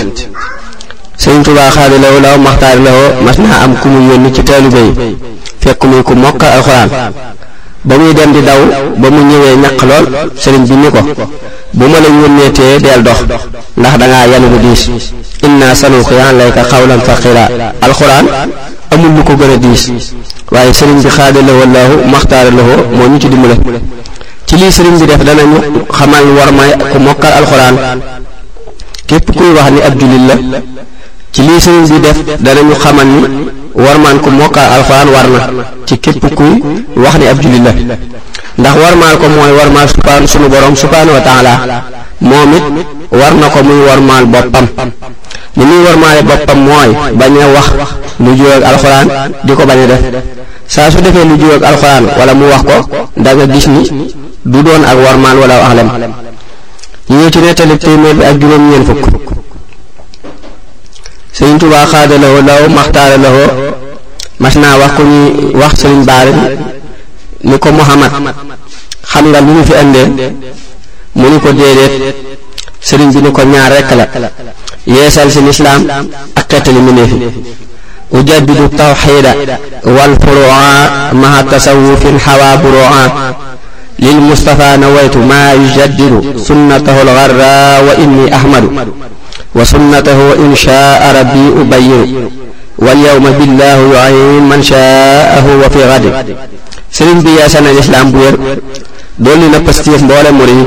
sëñ 1.21 1.43
Tuubaa 1.43 1.69
xaadi 1.69 1.97
law 2.03 2.15
law 2.25 2.37
maxtaari 2.45 2.81
law 2.81 3.01
mas 3.25 3.37
naa 3.37 3.59
am 3.65 3.73
ku 3.77 3.87
mu 3.89 3.99
yónni 4.09 4.33
ci 4.33 4.41
taalibe 4.43 4.79
yi 4.89 5.17
fekk 5.61 5.83
muy 5.85 6.01
ku 6.01 6.13
mokk 6.13 6.41
alxuraan 6.43 6.89
ba 7.87 7.93
muy 7.95 8.13
dem 8.15 8.31
di 8.33 8.41
daw 8.41 8.59
ba 8.97 9.07
mu 9.11 9.21
ñëwee 9.21 9.55
ñaq 9.63 9.79
lool 9.89 10.05
sëriñ 10.41 10.63
bi 10.69 10.75
ni 10.81 10.89
ko 10.89 10.99
bu 11.77 11.85
ma 11.85 11.99
la 11.99 12.07
yónneetee 12.09 12.79
deel 12.79 13.01
dox 13.03 13.19
ndax 13.77 13.93
dangaa 14.01 14.25
yanu 14.31 14.49
lu 14.49 14.57
diis 14.65 14.81
inna 15.45 15.75
sanuqi 15.75 16.15
alayka 16.27 16.61
qawlan 16.71 17.01
faqira 17.05 17.45
alxuraan 17.85 18.25
amul 18.91 19.11
lu 19.17 19.23
ko 19.23 19.33
gën 19.35 19.51
a 19.53 19.57
diis 19.57 19.89
waaye 20.51 20.73
sëriñ 20.73 21.01
bi 21.03 21.09
xaadala 21.09 21.51
wallaahu 21.59 21.93
maxtaara 22.13 22.51
lahu 22.51 22.73
moo 22.95 23.07
ñu 23.09 23.19
ci 23.19 23.27
dimbale 23.29 23.55
ci 24.45 24.55
lii 24.55 24.71
sëriñ 24.71 24.97
bi 24.99 25.05
def 25.05 25.23
danañu 25.23 25.55
xamal 25.91 26.23
war 26.27 26.51
may 26.53 26.73
ku 26.91 26.99
mokkal 26.99 27.31
alxuraan 27.39 27.75
képp 29.07 29.27
kuy 29.35 29.51
wax 29.55 29.71
ni 29.71 29.81
ab 29.81 29.97
jullit 29.99 30.23
la 30.27 30.35
ci 31.31 31.41
lii 31.41 31.59
sëriñ 31.59 31.85
bi 31.89 31.99
def 31.99 32.17
danañu 32.41 32.73
xamal 32.83 33.05
ni 33.07 33.21
warmaan 33.73 34.19
ku 34.21 34.29
mokkal 34.29 34.67
alxuraan 34.75 35.09
war 35.09 35.25
na 35.29 35.63
ci 35.85 35.97
képp 35.99 36.33
kuy 36.35 36.61
wax 36.95 37.15
ni 37.19 37.27
ab 37.27 37.41
jullit 37.41 37.63
la 37.63 37.95
ndax 38.59 38.75
warmaal 38.83 39.17
ko 39.19 39.25
mooy 39.27 39.51
warmaal 39.59 39.87
subhaan 39.89 40.27
sunu 40.27 40.47
borom 40.49 40.75
subhaanahu 40.75 41.15
wa 41.17 41.83
moom 42.19 42.53
it 42.55 42.63
war 43.11 43.31
na 43.39 43.47
ko 43.49 43.63
muy 43.63 43.79
warmaal 43.87 44.25
boppam 44.27 44.67
ni 45.55 45.63
muy 45.65 45.79
warmaale 45.87 46.21
boppam 46.27 46.59
mooy 46.59 46.89
bañ 47.15 47.33
a 47.39 47.47
wax 47.55 47.67
lu 48.19 48.35
juyoog 48.35 48.63
alxuraan 48.63 49.07
di 49.47 49.53
ko 49.55 49.63
bañ 49.65 49.79
a 49.81 49.85
def 49.87 50.01
saa 50.67 50.91
su 50.91 50.99
defee 51.01 51.23
lu 51.25 51.37
juyoog 51.39 51.63
alxuraan 51.63 52.03
wala 52.19 52.33
mu 52.35 52.45
wax 52.51 52.63
ko 52.91 53.07
da 53.17 53.31
nga 53.33 53.47
gis 53.47 53.67
ni 53.71 54.11
du 54.45 54.59
doon 54.63 54.83
ak 54.83 54.97
warmaal 55.05 55.37
wala 55.39 55.55
axlem 55.71 55.87
ñu 57.09 57.15
ñëw 57.15 57.29
ci 57.31 57.39
nettali 57.39 57.77
téeméer 57.79 58.15
bi 58.19 58.23
ak 58.27 58.35
juróom-ñeent 58.41 58.83
fukk 58.87 59.05
sëriñ 61.33 61.57
Tuubaa 61.59 61.85
xaada 61.87 62.15
maxtaara 62.69 63.17
lawo 63.17 63.45
mas 64.39 64.55
naa 64.59 64.75
wax 64.83 64.91
ku 64.99 65.03
ñuy 65.07 65.53
wax 65.55 65.73
sëriñ 65.81 66.03
baari 66.03 66.31
ni 67.47 67.55
ko 67.59 67.71
Muhammad 67.71 68.11
xam 68.99 69.27
nga 69.31 69.39
lu 69.41 69.47
ñu 69.55 69.63
fi 69.63 69.73
andee 69.79 70.07
mu 71.15 71.25
ni 71.31 71.39
ko 71.39 71.49
déedéet 71.55 72.36
سرين 72.87 73.11
bi 73.11 73.19
ni 73.19 73.31
ko 73.31 73.43
ñaar 73.43 73.71
rek 73.71 73.89
la 73.99 74.05
yeesal 74.87 75.27
si 75.31 75.41
lislaam 75.41 75.83
ak 76.35 76.45
xettali 76.51 76.79
mu 76.79 76.91
التوحيد 78.71 79.27
والفروع 79.83 80.55
ما 81.23 81.41
تسوف 81.51 82.03
حوى 82.25 82.51
بروعا 82.63 83.05
للمصطفى 83.99 84.71
نويت 84.77 85.15
ما 85.17 85.53
يجدد 85.53 86.13
سنته 86.47 86.95
الغراء 87.01 87.77
وإني 87.87 88.35
أحمد 88.37 88.63
وسنته 89.55 90.19
إن 90.33 90.55
شاء 90.55 91.01
ربي 91.19 91.45
أبين 91.61 92.29
واليوم 92.85 93.25
بالله 93.37 93.77
يعين 93.97 94.43
من 94.51 94.59
شاءه 94.63 95.45
وفي 95.65 95.81
غد 95.91 96.03
سرين 96.97 97.19
بيا 97.27 97.47
سنة 97.47 97.69
الإسلام 97.75 98.11
بوير 98.11 98.35
دولي 99.19 99.47
نبستيف 99.55 100.01
بولا 100.09 100.31
مريم 100.31 100.63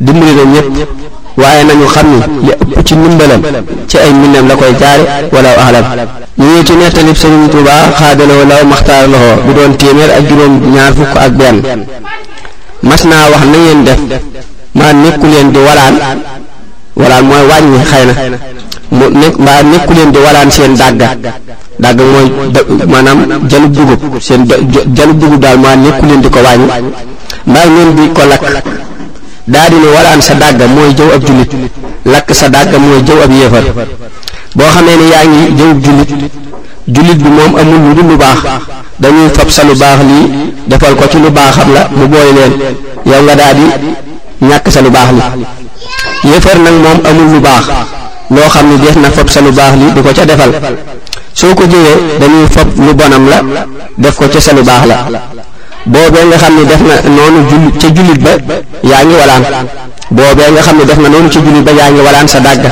دمري 0.00 0.32
نيب 0.54 0.88
waaye 1.36 1.64
nañu 1.64 1.86
xam 1.88 2.06
ni 2.12 2.20
li 2.46 2.52
ëpp 2.52 2.86
ci 2.86 2.94
ndimbalam 2.94 3.40
ci 3.88 3.96
ay 3.98 4.12
mbindam 4.12 4.48
la 4.48 4.54
koy 4.56 4.74
jaare 4.80 5.04
wala 5.32 5.48
ahlam 5.64 5.84
ñu 6.38 6.46
ngi 6.46 6.64
ci 6.66 6.72
nettalib 6.76 7.16
Sëriñ 7.22 7.48
Tuubaa 7.50 7.90
xaadaloo 7.98 8.44
law 8.50 8.64
maxtaar 8.70 9.02
loxo 9.12 9.34
bi 9.46 9.52
doon 9.56 9.72
téeméer 9.76 10.10
ak 10.16 10.22
juróom 10.28 10.72
ñaar 10.72 10.92
fukk 10.96 11.16
ak 11.24 11.32
benn 11.38 11.62
mas 12.82 13.04
naa 13.04 13.24
wax 13.30 13.44
na 13.52 13.58
ngeen 13.58 13.84
def 13.84 14.20
maa 14.74 14.92
nekku 14.92 15.26
leen 15.26 15.52
di 15.52 15.58
walaan 15.66 15.94
walaan 16.96 17.24
mooy 17.28 17.44
wàññi 17.50 17.78
xëy 17.90 18.04
na 18.06 18.36
mu 18.98 19.06
nekk 19.20 19.36
mbaa 19.38 19.62
nekku 19.72 19.92
leen 19.92 20.12
di 20.12 20.18
walaan 20.26 20.50
seen 20.50 20.74
dàgga 20.76 21.08
dàgg 21.78 22.00
mooy 22.12 22.26
maanaam 22.92 23.18
jalub 23.50 23.72
dugub 23.76 24.20
seen 24.20 24.46
jalub 24.96 25.18
dugub 25.20 25.40
daal 25.40 25.58
maa 25.58 25.76
nekku 25.76 26.06
leen 26.06 26.20
di 26.22 26.28
ko 26.30 26.40
wàññi 26.46 26.66
mbaa 27.46 27.66
ngeen 27.66 27.90
di 27.96 28.02
ko 28.16 28.22
lakk 28.30 28.44
daa 29.46 29.68
di 29.68 29.76
ne 29.76 29.86
waraan 29.92 30.20
sa 30.22 30.34
dàgga 30.34 30.66
mooy 30.66 30.94
jëw 30.96 31.10
ab 31.12 31.24
jullit 31.26 31.52
lakk 32.04 32.28
sa 32.34 32.48
dàgga 32.48 32.78
mooy 32.78 33.02
jëw 33.04 33.18
ab 33.24 33.30
yéefar 33.30 33.62
boo 34.56 34.64
xamee 34.74 34.96
ne 34.96 35.04
yaa 35.12 35.24
ngi 35.26 35.52
jëwub 35.56 35.84
jullit 35.84 36.10
jullit 36.88 37.18
bi 37.22 37.28
moom 37.28 37.58
amul 37.60 37.80
lu 37.88 37.94
dul 37.94 38.06
lu 38.08 38.16
baax 38.16 38.38
dañuy 38.98 39.28
fab 39.36 39.48
sa 39.50 39.62
lu 39.64 39.74
baax 39.76 39.98
lii 40.02 40.54
defal 40.66 40.94
ko 40.94 41.06
ci 41.10 41.18
lu 41.18 41.30
baaxam 41.30 41.72
la 41.74 41.88
mu 41.92 42.06
boole 42.08 42.32
leen 42.32 42.52
yow 43.04 43.22
nga 43.22 43.34
daa 43.34 43.52
di 43.52 43.66
ñàkk 44.40 44.68
sa 44.70 44.80
lu 44.80 44.90
baax 44.90 45.10
li 45.12 45.24
yéefar 46.30 46.58
nag 46.58 46.74
moom 46.82 46.98
amul 47.10 47.34
lu 47.34 47.40
baax 47.40 47.66
loo 48.30 48.48
xam 48.48 48.66
ne 48.70 48.78
dees 48.78 48.96
na 48.96 49.10
fab 49.10 49.28
sa 49.28 49.40
lu 49.42 49.52
baax 49.52 49.72
li 49.76 49.92
di 49.92 50.00
ko 50.02 50.12
ca 50.12 50.24
defal 50.24 50.52
soo 51.34 51.52
ko 51.54 51.66
jëwee 51.66 52.18
dañuy 52.18 52.46
fab 52.50 52.68
lu 52.78 52.94
bonam 52.94 53.28
la 53.28 53.42
def 53.96 54.14
ko 54.16 54.26
ca 54.28 54.40
sa 54.40 54.52
lu 54.54 54.64
baax 54.64 54.86
la 54.86 55.33
boobee 55.86 56.24
nga 56.28 56.36
xam 56.38 56.54
ne 56.56 56.64
def 56.64 56.80
na 56.80 57.00
noonu 57.14 57.48
julli 57.48 57.72
ca 57.78 57.90
jullit 57.90 58.20
ba 58.22 58.32
yaa 58.82 59.04
ngi 59.04 59.14
walaan 59.14 59.66
boobee 60.10 60.50
nga 60.52 60.60
xam 60.62 60.76
ne 60.78 60.84
def 60.84 60.96
na 60.98 61.08
noonu 61.08 61.28
ca 61.28 61.40
jullit 61.40 61.62
ba 61.64 61.70
yaa 61.72 61.90
ngi 61.90 62.00
walaan 62.00 62.26
sa 62.28 62.40
dàgg 62.40 62.64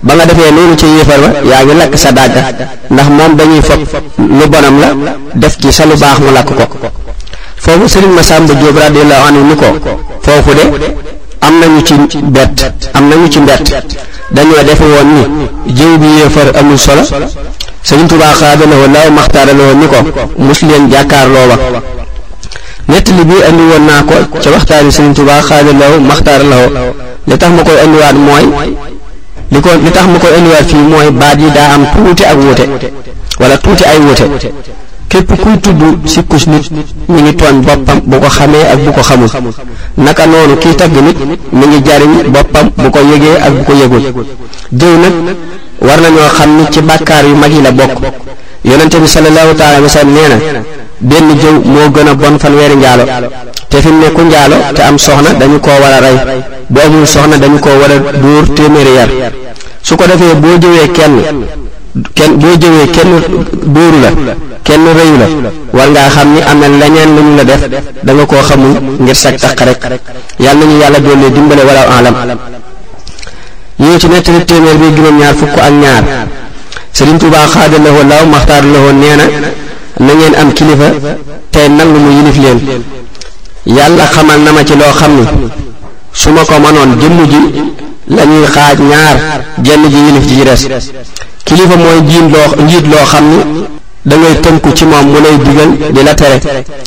ba 0.00 0.14
nga 0.14 0.24
defee 0.24 0.50
noonu 0.52 0.74
ca 0.74 0.86
yéefar 0.86 1.20
ba 1.20 1.28
yaa 1.44 1.64
ngi 1.64 1.74
lakk 1.74 1.96
sa 1.98 2.10
dàgg 2.12 2.32
ndax 2.90 3.06
moom 3.08 3.34
dañuy 3.36 3.60
fob 3.62 3.82
lu 4.16 4.48
bonam 4.48 4.80
la 4.80 4.90
def 5.34 5.56
ci 5.60 5.70
sa 5.72 5.84
lu 5.84 5.94
baax 5.96 6.18
mu 6.20 6.30
lakk 6.32 6.46
ko 6.54 6.90
foofu 7.58 7.86
Serigne 7.88 8.14
Massamba 8.14 8.54
Diop 8.54 8.78
radiyallahu 8.78 9.28
anhu 9.28 9.44
ni 9.44 9.54
ko 9.54 10.00
foofu 10.22 10.52
de 10.54 10.94
am 11.40 11.58
nañu 11.58 11.82
ci 11.84 12.18
bett 12.22 12.72
am 12.94 13.08
nañu 13.08 13.28
ci 13.30 13.40
mbett 13.40 13.84
dañoo 14.30 14.62
defe 14.64 14.84
woon 14.84 15.38
ni 15.66 15.72
jiw 15.74 15.98
bi 15.98 16.06
yéefar 16.18 16.56
amul 16.56 16.78
solo 16.78 17.02
Serigne 17.82 18.08
Touba 18.08 18.32
xaadalawoo 18.34 18.86
law 18.92 19.10
maxtaaralawoo 19.12 19.74
ni 19.74 19.86
ko 19.86 19.96
mus 20.38 20.62
leen 20.62 20.88
jàkkaarloo 20.88 21.48
wa 21.50 21.82
nettali 22.88 23.24
bi 23.24 23.34
andi 23.48 23.62
woon 23.68 23.86
naa 23.86 24.02
ko 24.02 24.14
ca 24.42 24.50
waxtaani 24.50 24.90
Sëriñ 24.96 25.12
Tuubaa 25.14 25.42
xaada 25.48 25.72
law 25.80 26.00
maxtaara 26.00 26.44
law 26.52 26.66
li 27.28 27.36
tax 27.36 27.50
ma 27.56 27.62
koy 27.62 27.78
andiwaat 27.84 28.16
mooy 28.26 28.44
li 29.52 29.60
ko 29.60 29.68
tax 29.96 30.06
ma 30.12 30.18
koy 30.18 30.30
andiwaat 30.38 30.66
fii 30.70 30.86
mooy 30.92 31.10
baat 31.10 31.38
yi 31.40 31.50
daa 31.52 31.72
am 31.74 31.84
tuuti 31.94 32.24
ak 32.24 32.36
wuute 32.38 32.92
wala 33.40 33.58
tuuti 33.58 33.82
ay 33.84 33.98
wuute 33.98 34.52
képp 35.08 35.28
kuy 35.42 35.56
tudd 35.60 35.82
sikkus 36.06 36.46
nit 36.46 36.70
mi 37.08 37.20
ngi 37.22 37.32
tooñ 37.32 37.60
boppam 37.66 38.00
bu 38.06 38.18
ko 38.20 38.28
xamee 38.30 38.64
ak 38.72 38.78
bu 38.82 38.90
ko 38.92 39.02
xamul 39.02 39.28
naka 39.98 40.26
noonu 40.26 40.56
kiy 40.56 40.74
tagg 40.74 40.92
nit 40.96 41.18
mu 41.52 41.66
ngi 41.66 41.80
jariñ 41.86 42.26
boppam 42.30 42.70
bu 42.76 42.90
ko 42.90 42.98
yëgee 43.00 43.36
ak 43.46 43.52
bu 43.52 43.64
ko 43.64 43.72
yëgul 43.72 44.26
jëw 44.72 44.92
nag 44.98 45.36
war 45.82 46.00
ñoo 46.00 46.30
xam 46.38 46.56
ni 46.56 46.64
ci 46.70 46.80
bàkkaar 46.80 47.24
yu 47.24 47.34
mag 47.36 47.52
yi 47.52 47.60
la 47.62 47.70
bokk 47.72 47.98
yonente 48.64 48.96
bi 49.00 49.06
sallallahu 49.08 49.54
taala 49.54 49.80
wa 49.82 49.88
sallam 49.88 50.14
nee 50.14 50.52
na 50.52 50.60
benn 51.00 51.30
jëw 51.42 51.52
moo 51.64 51.90
gën 51.94 52.08
a 52.08 52.14
bon 52.14 52.38
fanweeri 52.38 52.74
njaalo 52.76 53.04
te 53.68 53.80
fi 53.80 53.88
mu 53.88 53.98
ne 54.00 54.10
ku 54.12 54.22
njaalo 54.22 54.56
te 54.74 54.80
am 54.82 54.96
soxna 54.98 55.30
dañu 55.38 55.60
koo 55.60 55.70
war 55.80 55.92
a 55.92 56.00
rey 56.00 56.42
bu 56.66 56.80
amul 56.80 57.06
soxna 57.06 57.36
dañu 57.38 57.58
koo 57.60 57.70
war 57.80 57.90
a 57.90 57.98
dóor 58.18 58.48
téeméeri 58.54 58.90
yar 58.94 59.32
su 59.82 59.94
ko 59.96 60.06
defee 60.06 60.34
boo 60.34 60.56
jëwee 60.58 60.88
kenn 60.88 61.20
kenn 62.14 62.36
boo 62.36 62.56
jëwee 62.56 62.86
kenn 62.90 63.20
dóoru 63.74 64.00
la 64.00 64.10
kenn 64.62 64.84
rëyu 64.86 65.18
la 65.42 65.50
war 65.72 65.88
ngaa 65.90 66.08
xam 66.10 66.32
ni 66.34 66.40
am 66.42 66.58
na 66.60 66.66
leneen 66.68 67.14
lu 67.14 67.22
ñu 67.22 67.36
la 67.36 67.44
def 67.44 67.68
da 68.02 68.12
nga 68.12 68.26
koo 68.26 68.40
xamul 68.42 68.76
ngir 69.00 69.14
sag 69.16 69.36
taq 69.38 69.60
rek 69.60 70.00
yàlla 70.40 70.58
nañu 70.64 70.78
yàlla 70.80 70.98
doole 70.98 71.30
dimbale 71.32 71.60
wala 71.62 71.80
alam 71.98 72.38
ñëw 73.80 73.98
ci 73.98 74.08
nettali 74.08 74.44
téeméer 74.44 74.76
bi 74.76 74.86
juróom-ñaar 74.96 75.34
fukk 75.36 75.56
ak 75.56 75.70
ñaar 75.72 76.04
Sëriñ 76.92 77.18
Tuubaa 77.18 77.46
xaada 77.46 77.78
la 77.78 77.90
woo 77.90 78.02
law 78.02 78.26
maxtaar 78.26 78.64
la 78.64 78.92
nee 78.92 79.16
na 79.16 79.24
na 80.00 80.14
ngeen 80.14 80.34
am 80.36 80.52
kilifa 80.52 80.90
tey 81.50 81.68
nangu 81.68 81.98
mu 81.98 82.10
yilif 82.16 82.36
leen 82.38 82.82
yàlla 83.66 84.04
xamal 84.14 84.40
na 84.40 84.52
ma 84.52 84.64
ci 84.64 84.76
loo 84.76 84.92
xam 84.94 85.14
ni 85.16 85.26
su 86.12 86.30
ma 86.30 86.44
ko 86.44 86.54
mënoon 86.60 86.96
jëmm 87.00 87.26
ji 87.26 87.72
la 88.06 88.24
ñuy 88.24 88.46
xaaj 88.46 88.78
ñaar 88.80 89.42
jenn 89.64 89.86
ji 89.88 89.96
yilif 89.96 90.26
ji 90.26 90.36
ci 90.36 90.44
des 90.66 90.78
kilifa 91.44 91.76
mooy 91.76 92.02
jiin 92.06 92.30
loo 92.30 92.62
njiit 92.62 92.86
loo 92.86 93.04
xam 93.04 93.24
ni 93.30 93.66
da 94.02 94.16
ngay 94.16 94.40
tënku 94.40 94.72
ci 94.72 94.84
moom 94.84 95.06
mu 95.10 95.20
lay 95.20 95.36
digal 95.38 95.92
di 95.92 96.02
la 96.04 96.14
tere 96.14 96.38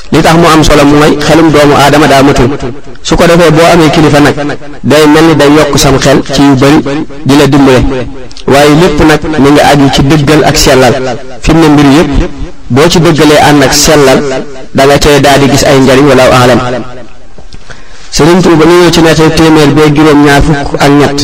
li 0.10 0.22
tax 0.22 0.34
mu 0.36 0.46
am 0.48 0.64
solo 0.64 0.84
mooy 0.86 1.18
xelum 1.18 1.52
doomu 1.52 1.74
aadama 1.76 2.08
daa 2.08 2.24
matul 2.24 2.50
su 3.02 3.16
ko 3.16 3.26
defee 3.26 3.52
boo 3.52 3.66
amee 3.74 3.90
kilifa 3.90 4.20
nag 4.20 4.58
day 4.82 5.06
mel 5.08 5.26
ni 5.26 5.36
day 5.36 5.50
yokk 5.52 5.78
sam 5.78 5.98
xel 6.00 6.22
ci 6.32 6.42
yu 6.44 6.56
bëri 6.56 6.82
di 7.24 7.36
la 7.38 7.46
dimbale 7.46 8.08
waaye 8.48 8.74
lépp 8.82 9.00
nag 9.04 9.40
mi 9.40 9.50
ngi 9.52 9.60
aju 9.62 9.90
ci 9.94 10.02
dëggal 10.02 10.44
ak 10.46 10.58
sellal 10.58 11.18
fi 11.42 11.52
mu 11.54 11.60
ne 11.60 11.68
mbir 11.68 11.86
yëpp 11.86 12.30
boo 12.72 12.88
ci 12.88 13.00
dëggalee 13.02 13.42
ànd 13.50 13.62
ak 13.64 13.74
sellal 13.74 14.44
da 14.72 14.86
nga 14.86 14.98
cay 14.98 15.20
daal 15.20 15.40
di 15.42 15.50
gis 15.52 15.64
ay 15.64 15.78
njariñ 15.80 16.06
wala 16.08 16.24
alam 16.44 16.60
Sëriñ 18.16 18.40
Tuuba 18.44 18.66
ñu 18.66 18.76
ñëw 18.82 18.92
ci 18.92 19.02
nettali 19.02 19.32
téeméer 19.36 19.72
bee 19.76 19.92
juróom-ñaar 19.94 20.42
fukk 20.42 20.80
ak 20.82 20.92
ñett 21.00 21.20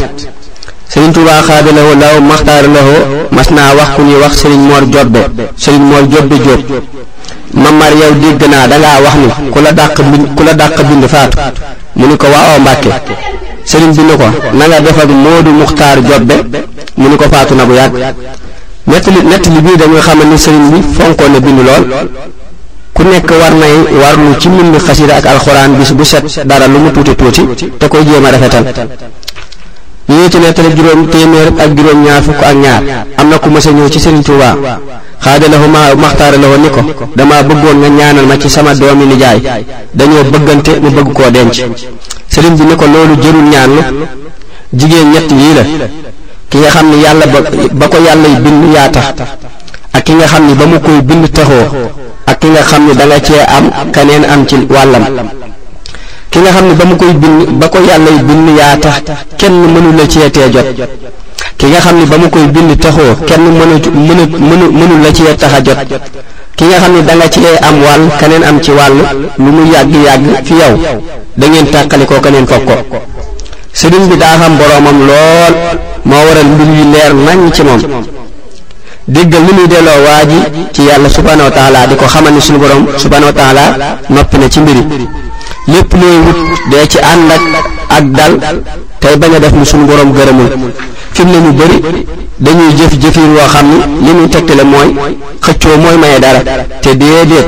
Sëriñ 0.91 1.11
Tuuba 1.13 1.31
xaabilawo 1.47 1.93
law 2.03 2.19
maxtaar 2.29 2.63
lawo 2.75 2.95
mas 3.31 3.49
naa 3.49 3.73
wax 3.77 3.89
ku 3.95 4.01
ñuy 4.01 4.19
wax 4.23 4.33
Sëriñ 4.41 4.61
Moor 4.67 4.83
Jobbe 4.93 5.21
Sëriñ 5.55 5.81
Moor 5.89 6.03
Jobbe 6.11 6.35
Jóob 6.45 6.63
mamar 7.53 7.93
yow 7.93 8.13
dégg 8.21 8.43
naa 8.49 8.67
dangaa 8.67 9.01
wax 9.05 9.15
ni 9.15 9.27
ku 9.51 9.59
la 9.61 9.71
dàq 9.71 10.01
bind 10.03 10.25
ku 10.35 10.43
la 10.43 10.53
dàq 10.53 10.75
bind 10.87 11.07
faatu 11.07 11.37
mu 11.95 12.05
ni 12.07 12.15
ko 12.17 12.25
waawoo 12.27 12.59
Mbàkke 12.59 12.89
sëriñ 13.63 13.91
bi 13.95 14.03
ni 14.03 14.15
ko 14.17 14.25
na 14.51 14.67
nga 14.67 14.79
def 14.81 14.97
ak 14.99 15.09
Moodu 15.09 15.51
Jobbe 16.09 16.35
mu 16.97 17.07
ni 17.07 17.15
ko 17.15 17.25
faatu 17.31 17.55
na 17.55 17.63
bu 17.63 17.73
yàgg 17.73 17.95
nettali 18.87 19.17
nettali 19.29 19.61
bii 19.61 19.75
dañuy 19.77 20.01
xamal 20.01 20.27
ni 20.27 20.35
sëriñ 20.35 20.71
bi 20.71 20.81
fonkoon 20.95 21.31
na 21.33 21.39
bind 21.39 21.59
lool 21.59 22.07
ku 22.93 23.03
nekk 23.03 23.29
war 23.29 23.53
nay 23.53 23.75
warlu 24.01 24.35
ci 24.39 24.49
mbind 24.49 24.77
xasida 24.87 25.15
ak 25.15 25.25
alxuraan 25.25 25.75
bis 25.77 25.91
bu 25.91 26.03
set 26.03 26.45
dara 26.47 26.67
lu 26.67 26.79
mu 26.79 26.91
tuuti 26.91 27.15
tuuti 27.15 27.69
te 27.79 27.87
koy 27.87 28.03
jéem 28.05 28.23
a 28.25 28.31
rafetal 28.31 28.63
lii 30.07 30.29
ci 30.31 30.37
nettali 30.39 30.69
juróom 30.77 31.05
téeméer 31.07 31.47
ak 31.59 31.77
juróom 31.77 32.03
ñaar 32.03 32.23
fukk 32.23 32.41
ak 32.43 32.55
ñaar 32.55 32.83
am 33.17 33.29
na 33.29 33.37
ku 33.37 33.49
mësa 33.49 33.71
ñëw 33.71 33.89
ci 33.89 33.99
sëriñ 33.99 34.23
Tuubaa 34.23 34.55
xaadalahu 35.23 35.67
ma 35.67 35.95
maxtaara 35.95 36.37
la 36.37 36.47
woon 36.47 36.61
ni 36.61 36.69
ko 36.69 36.79
dama 37.15 37.43
bëggoon 37.43 37.77
nga 37.79 37.89
ñaanal 37.89 38.25
ma 38.25 38.37
ci 38.39 38.49
sama 38.49 38.73
doomi 38.73 39.05
nijaay 39.05 39.39
dañoo 39.93 40.23
bëggante 40.23 40.79
mu 40.81 40.89
bëgg 40.91 41.11
koo 41.13 41.29
denc 41.29 41.59
sëriñ 42.29 42.53
bi 42.55 42.63
ni 42.65 42.75
ko 42.77 42.85
loolu 42.85 43.17
jëlul 43.21 43.49
ñaan 43.51 43.71
jigéen 44.71 45.11
ñett 45.11 45.29
yii 45.31 45.53
la 45.55 45.63
ki 46.49 46.57
nga 46.59 46.69
xam 46.73 46.85
ni 46.91 46.97
yàlla 47.03 47.25
ba 47.33 47.39
ba 47.79 47.85
ko 47.91 47.97
yàlla 48.07 48.27
yi 48.33 48.39
bind 48.45 48.73
yaa 48.75 48.89
tax 48.89 49.03
ak 49.97 50.03
ki 50.05 50.13
nga 50.13 50.25
xam 50.31 50.45
ni 50.47 50.53
ba 50.53 50.65
mu 50.65 50.79
koy 50.79 50.99
bind 51.07 51.25
taxoo 51.35 51.65
ak 52.31 52.35
ki 52.39 52.47
nga 52.47 52.61
xam 52.69 52.81
ni 52.85 52.93
da 52.95 53.05
cee 53.27 53.43
am 53.55 53.65
keneen 53.95 54.23
am 54.33 54.47
ci 54.47 54.55
wàllam 54.69 55.03
ki 56.31 56.39
nga 56.39 56.49
xam 56.55 56.65
ni 56.67 56.73
ba 56.79 56.85
koy 57.01 57.13
bind 57.21 57.37
ba 57.59 57.65
yàlla 57.89 58.09
yi 58.15 58.21
bind 58.27 58.47
yaa 58.57 58.77
tax 58.79 58.95
kenn 59.39 59.53
mënu 59.73 59.89
la 59.97 60.03
cee 60.07 60.29
tee 60.31 60.49
jot 60.53 60.67
ki 61.57 61.65
nga 61.67 61.79
xam 61.79 61.95
ni 61.99 62.05
ba 62.05 62.17
mu 62.17 62.29
koy 62.29 62.47
bind 62.53 62.79
taxoo 62.81 63.13
kenn 63.27 63.41
mënu 63.41 63.77
mënu 64.49 64.65
mënu 64.79 64.95
la 65.03 65.09
cee 65.15 65.35
tax 65.35 65.53
a 65.57 65.61
jot 65.61 65.77
ki 66.57 66.63
nga 66.65 66.77
xam 66.79 66.93
ni 66.95 67.01
da 67.07 67.13
nga 67.13 67.67
am 67.67 67.75
wàll 67.85 68.03
keneen 68.19 68.43
am 68.49 68.57
ci 68.63 68.71
wàll 68.71 68.95
lu 69.37 69.51
mu 69.51 69.63
yàgg-yàgg 69.73 70.25
fi 70.45 70.53
yow 70.61 70.75
da 71.35 71.47
ngeen 71.47 71.67
tàqali 71.71 72.05
koo 72.05 72.19
keneen 72.23 72.47
fokk 72.47 72.65
ko 72.65 72.99
sëriñ 73.79 74.03
bi 74.09 74.17
daa 74.17 74.35
xam 74.41 74.53
boroomam 74.59 74.97
lool 75.09 75.51
moo 76.03 76.17
waral 76.27 76.47
mbir 76.53 76.67
yu 76.77 76.83
leer 76.93 77.13
nañ 77.13 77.51
ci 77.53 77.61
moom 77.63 77.79
déggal 79.07 79.43
ni 79.45 79.51
muy 79.53 79.67
delloo 79.67 80.01
waa 80.05 80.25
ji 80.25 80.37
ci 80.73 80.81
yàlla 80.83 81.07
subhaanahu 81.09 81.47
wa 81.49 81.51
taala 81.51 81.79
di 81.85 81.95
ko 81.95 82.05
xamal 82.07 82.33
ni 82.33 82.41
suñu 82.41 82.57
borom 82.57 82.87
subhaanahu 82.97 83.31
wa 83.31 83.37
taala 83.41 83.99
noppi 84.09 84.37
na 84.39 84.49
ci 84.49 84.59
mbiri 84.61 84.81
lépp 85.67 85.93
looy 85.93 86.15
wut 86.25 86.37
dee 86.71 86.87
ci 86.87 86.97
ànd 86.99 87.29
ak 87.31 87.41
ak 87.97 88.03
dal 88.39 88.61
tey 88.99 89.15
bañ 89.17 89.35
a 89.35 89.39
def 89.41 89.51
mu 89.51 89.63
suñu 89.63 89.85
borom 89.85 90.11
gërëmul 90.11 90.49
fi 91.13 91.23
mu 91.25 91.37
ñu 91.39 91.51
bëri 91.53 91.81
dañuy 92.39 92.71
jëf 92.77 92.93
jëfin 92.97 93.29
woo 93.35 93.47
xam 93.47 93.67
ni 93.69 94.07
li 94.07 94.11
muy 94.13 94.27
tegtale 94.27 94.63
mooy 94.63 94.95
xëccoo 95.39 95.77
mooy 95.77 95.97
maye 95.97 96.17
dara 96.19 96.39
te 96.81 96.95
déedéet 96.95 97.45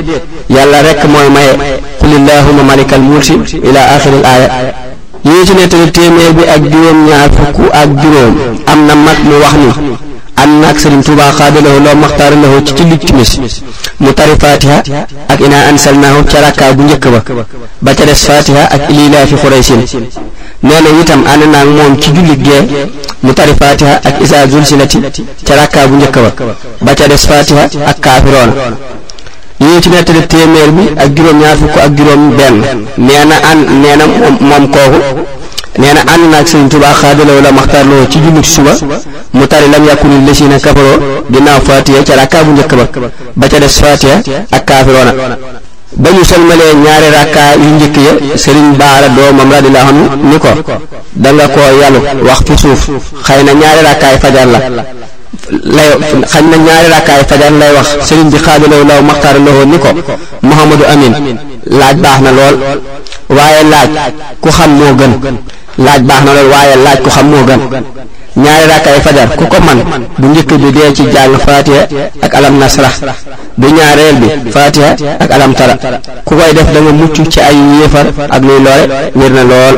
yàlla 0.48 0.82
rekk 0.82 1.04
mooy 1.06 1.28
maye 1.28 1.80
qul 1.98 2.12
illahuma 2.12 2.62
malikal 2.62 3.00
mulki 3.00 3.32
ila 3.68 3.80
axiril 3.96 4.24
aaya 4.24 4.74
yi 5.24 5.44
ci 5.46 5.52
nettali 5.52 5.90
téeméer 5.92 6.32
bi 6.32 6.42
ak 6.46 6.62
juróom-ñaar 6.64 7.28
fukk 7.36 7.68
ak 7.72 7.88
juróom 8.02 8.34
am 8.66 8.86
na 8.86 8.94
mag 8.94 9.18
mu 9.24 9.32
wax 9.38 9.52
ni 9.58 9.92
ànd 10.42 10.60
naag 10.62 10.78
Serigne 10.78 11.02
Touba 11.02 11.24
xaadalawo 11.32 11.78
loo 11.78 11.94
maxtaara 11.96 12.36
lawo 12.36 12.62
ci 12.64 12.74
ci 12.74 12.84
lig 12.84 12.98
timis 13.00 13.36
mu 13.98 14.12
tari 14.14 14.34
fatiha 14.38 14.82
ak 15.28 15.40
ina 15.44 15.56
ansalnaahu 15.70 16.24
ca 16.24 16.40
rakkaa 16.40 16.72
bu 16.74 16.82
njëkk 16.84 17.06
ba 17.08 17.44
ba 17.80 17.94
ca 17.94 18.04
des 18.06 18.14
fatiha 18.26 18.62
ak 18.70 18.80
ililaa 18.90 19.26
fi 19.26 19.34
xuraysin 19.36 19.84
nee 20.62 20.80
na 20.80 20.88
itam 21.02 21.22
ànd 21.26 21.50
naag 21.52 21.68
moom 21.68 22.00
ci 22.00 22.10
julli 22.12 22.38
mu 23.20 23.32
tari 23.34 23.54
fatiha 23.54 24.00
ak 24.02 24.20
isa 24.22 24.48
zulsilati 24.48 24.98
ca 25.44 25.54
rakkaa 25.54 25.86
bu 25.86 25.96
njëkk 25.96 26.16
ba 26.18 26.48
ba 26.80 26.94
ca 26.94 27.06
des 27.06 27.26
fatiha 27.26 27.64
ak 27.86 28.00
kaafiroona 28.00 28.54
ñu 29.60 29.66
ngi 29.70 29.80
ci 29.82 29.88
nettali 29.90 30.26
téeméer 30.26 30.70
bi 30.72 30.82
ak 31.04 31.08
juróom-ñaar 31.16 31.56
fukk 31.58 31.76
ak 31.84 31.90
juróom 31.98 32.34
benn 32.36 32.86
nee 32.96 33.24
na 33.26 33.34
an 33.50 33.58
nee 33.82 33.94
na 33.96 34.06
moom 34.40 34.66
kooku 34.70 35.26
nee 35.76 35.92
na 35.92 36.00
ànd 36.12 36.24
naag 36.30 36.46
Sëriñ 36.46 36.68
Tuubaa 36.68 36.94
xaadalawu 37.00 37.40
la 37.42 37.52
maxtaarloo 37.52 38.08
ci 38.08 38.18
jullit 38.20 38.42
suba 38.46 38.70
mu 39.32 39.46
tari 39.46 39.68
lam 39.70 39.84
yàkkunil 39.84 40.24
lesiina 40.26 40.58
kafaroo 40.58 40.98
ginnaaw 41.30 41.60
faatiya 41.62 42.02
ca 42.02 42.14
rakkaa 42.16 42.44
bu 42.44 42.50
njëkk 42.52 42.74
ba 42.76 42.86
ba 43.36 43.46
ca 43.48 43.58
des 43.58 43.76
faatiya 43.80 44.16
ak 44.50 44.64
kaafiroona 44.64 45.12
ba 46.02 46.10
ñu 46.10 46.24
sëlmalee 46.24 46.74
ñaari 46.84 47.08
rakkaa 47.18 47.52
yu 47.60 47.68
njëkk 47.76 47.96
ya 48.30 48.36
sëriñ 48.44 48.66
baara 48.80 49.08
doomam 49.10 49.50
radiyallaahu 49.52 49.88
anhu 49.90 50.22
ni 50.28 50.38
ko 50.38 50.48
da 51.12 51.32
nga 51.32 51.48
koo 51.48 51.60
yalu 51.82 52.00
wax 52.26 52.38
fi 52.46 52.56
suuf 52.56 52.88
xëy 53.26 53.42
na 53.44 53.52
ñaari 53.52 53.82
rakkaay 53.88 54.16
fajar 54.22 54.46
la 54.48 54.60
lay 55.48 55.90
xañ 56.32 56.44
na 56.50 56.56
ñaari 56.56 56.86
rakkaay 56.94 57.24
fajar 57.28 57.52
lay 57.60 57.72
wax 57.76 57.86
sëriñ 58.08 58.30
bi 58.30 58.38
xaadalawu 58.46 58.84
law 58.88 59.00
maxtaar 59.08 59.36
lowoo 59.46 59.64
ni 59.70 59.78
ko 59.78 59.88
Mouhamadou 60.42 60.86
Amin 60.92 61.14
laaj 61.78 61.96
baax 62.04 62.18
na 62.24 62.30
lool 62.38 62.56
waaye 63.36 63.62
laaj 63.72 63.90
ku 64.42 64.50
xam 64.56 64.70
moo 64.78 64.94
gën 65.00 65.12
laaj 65.84 66.00
baax 66.08 66.20
na 66.26 66.30
lool 66.36 66.48
waaye 66.52 66.76
laaj 66.84 66.98
ku 67.04 67.10
xam 67.16 67.26
moo 67.32 67.44
gën 67.48 67.60
ñaari 68.42 68.64
rakkaay 68.70 69.00
fajar 69.04 69.28
ku 69.38 69.44
ko 69.52 69.56
man 69.66 69.78
bu 70.18 70.26
njëkk 70.28 70.50
bi 70.62 70.68
dee 70.76 70.92
ci 70.96 71.04
jàng 71.12 71.34
fatiha 71.46 71.82
ak 72.24 72.32
alam 72.38 72.58
nasrah 72.60 72.94
bu 73.60 73.66
ñaareel 73.76 74.16
bi 74.20 74.28
fatiha 74.54 74.90
ak 75.22 75.30
alam 75.34 75.52
tara 75.58 75.74
ku 76.26 76.32
koy 76.38 76.52
def 76.56 76.68
da 76.74 76.80
nga 76.80 76.92
mucc 77.00 77.16
ci 77.32 77.40
ay 77.40 77.56
yéefar 77.80 78.06
ak 78.34 78.42
luy 78.46 78.58
loole 78.66 78.84
wér 79.18 79.32
na 79.36 79.42
lool 79.50 79.76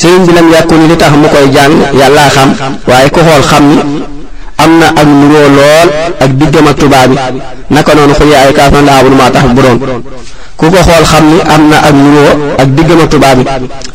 sëriñ 0.00 0.22
bi 0.26 0.32
lam 0.36 0.46
yàkku 0.52 0.74
ni 0.76 0.86
li 0.90 0.96
tax 0.96 1.12
mu 1.20 1.28
koy 1.34 1.46
jàng 1.54 1.74
yàllaa 1.98 2.28
xam 2.34 2.50
waaye 2.88 3.08
ku 3.14 3.20
xool 3.26 3.42
xam 3.50 3.62
ni 3.70 3.78
am 4.64 4.72
na 4.80 4.86
ak 4.88 5.06
nuroo 5.08 5.48
lool 5.58 5.88
ak 6.20 6.30
diggam 6.40 6.66
ak 6.72 6.76
tubaab 6.80 7.10
bi 7.12 7.40
naka 7.70 7.90
noonu 7.94 8.14
xul 8.18 8.30
yaay 8.32 8.52
kaafan 8.56 8.84
laa 8.88 8.98
abudu 9.04 9.16
maa 9.16 9.30
tax 9.30 9.44
bu 9.54 9.60
doon 9.62 9.76
ku 10.58 10.64
ko 10.72 10.78
xool 10.86 11.04
xam 11.10 11.24
ni 11.32 11.38
am 11.54 11.62
na 11.70 11.76
ak 11.88 11.92
nuroo 12.02 12.32
ak 12.60 12.68
diggam 12.76 13.00
ak 13.04 13.08
tubaab 13.12 13.38
bi 13.38 13.46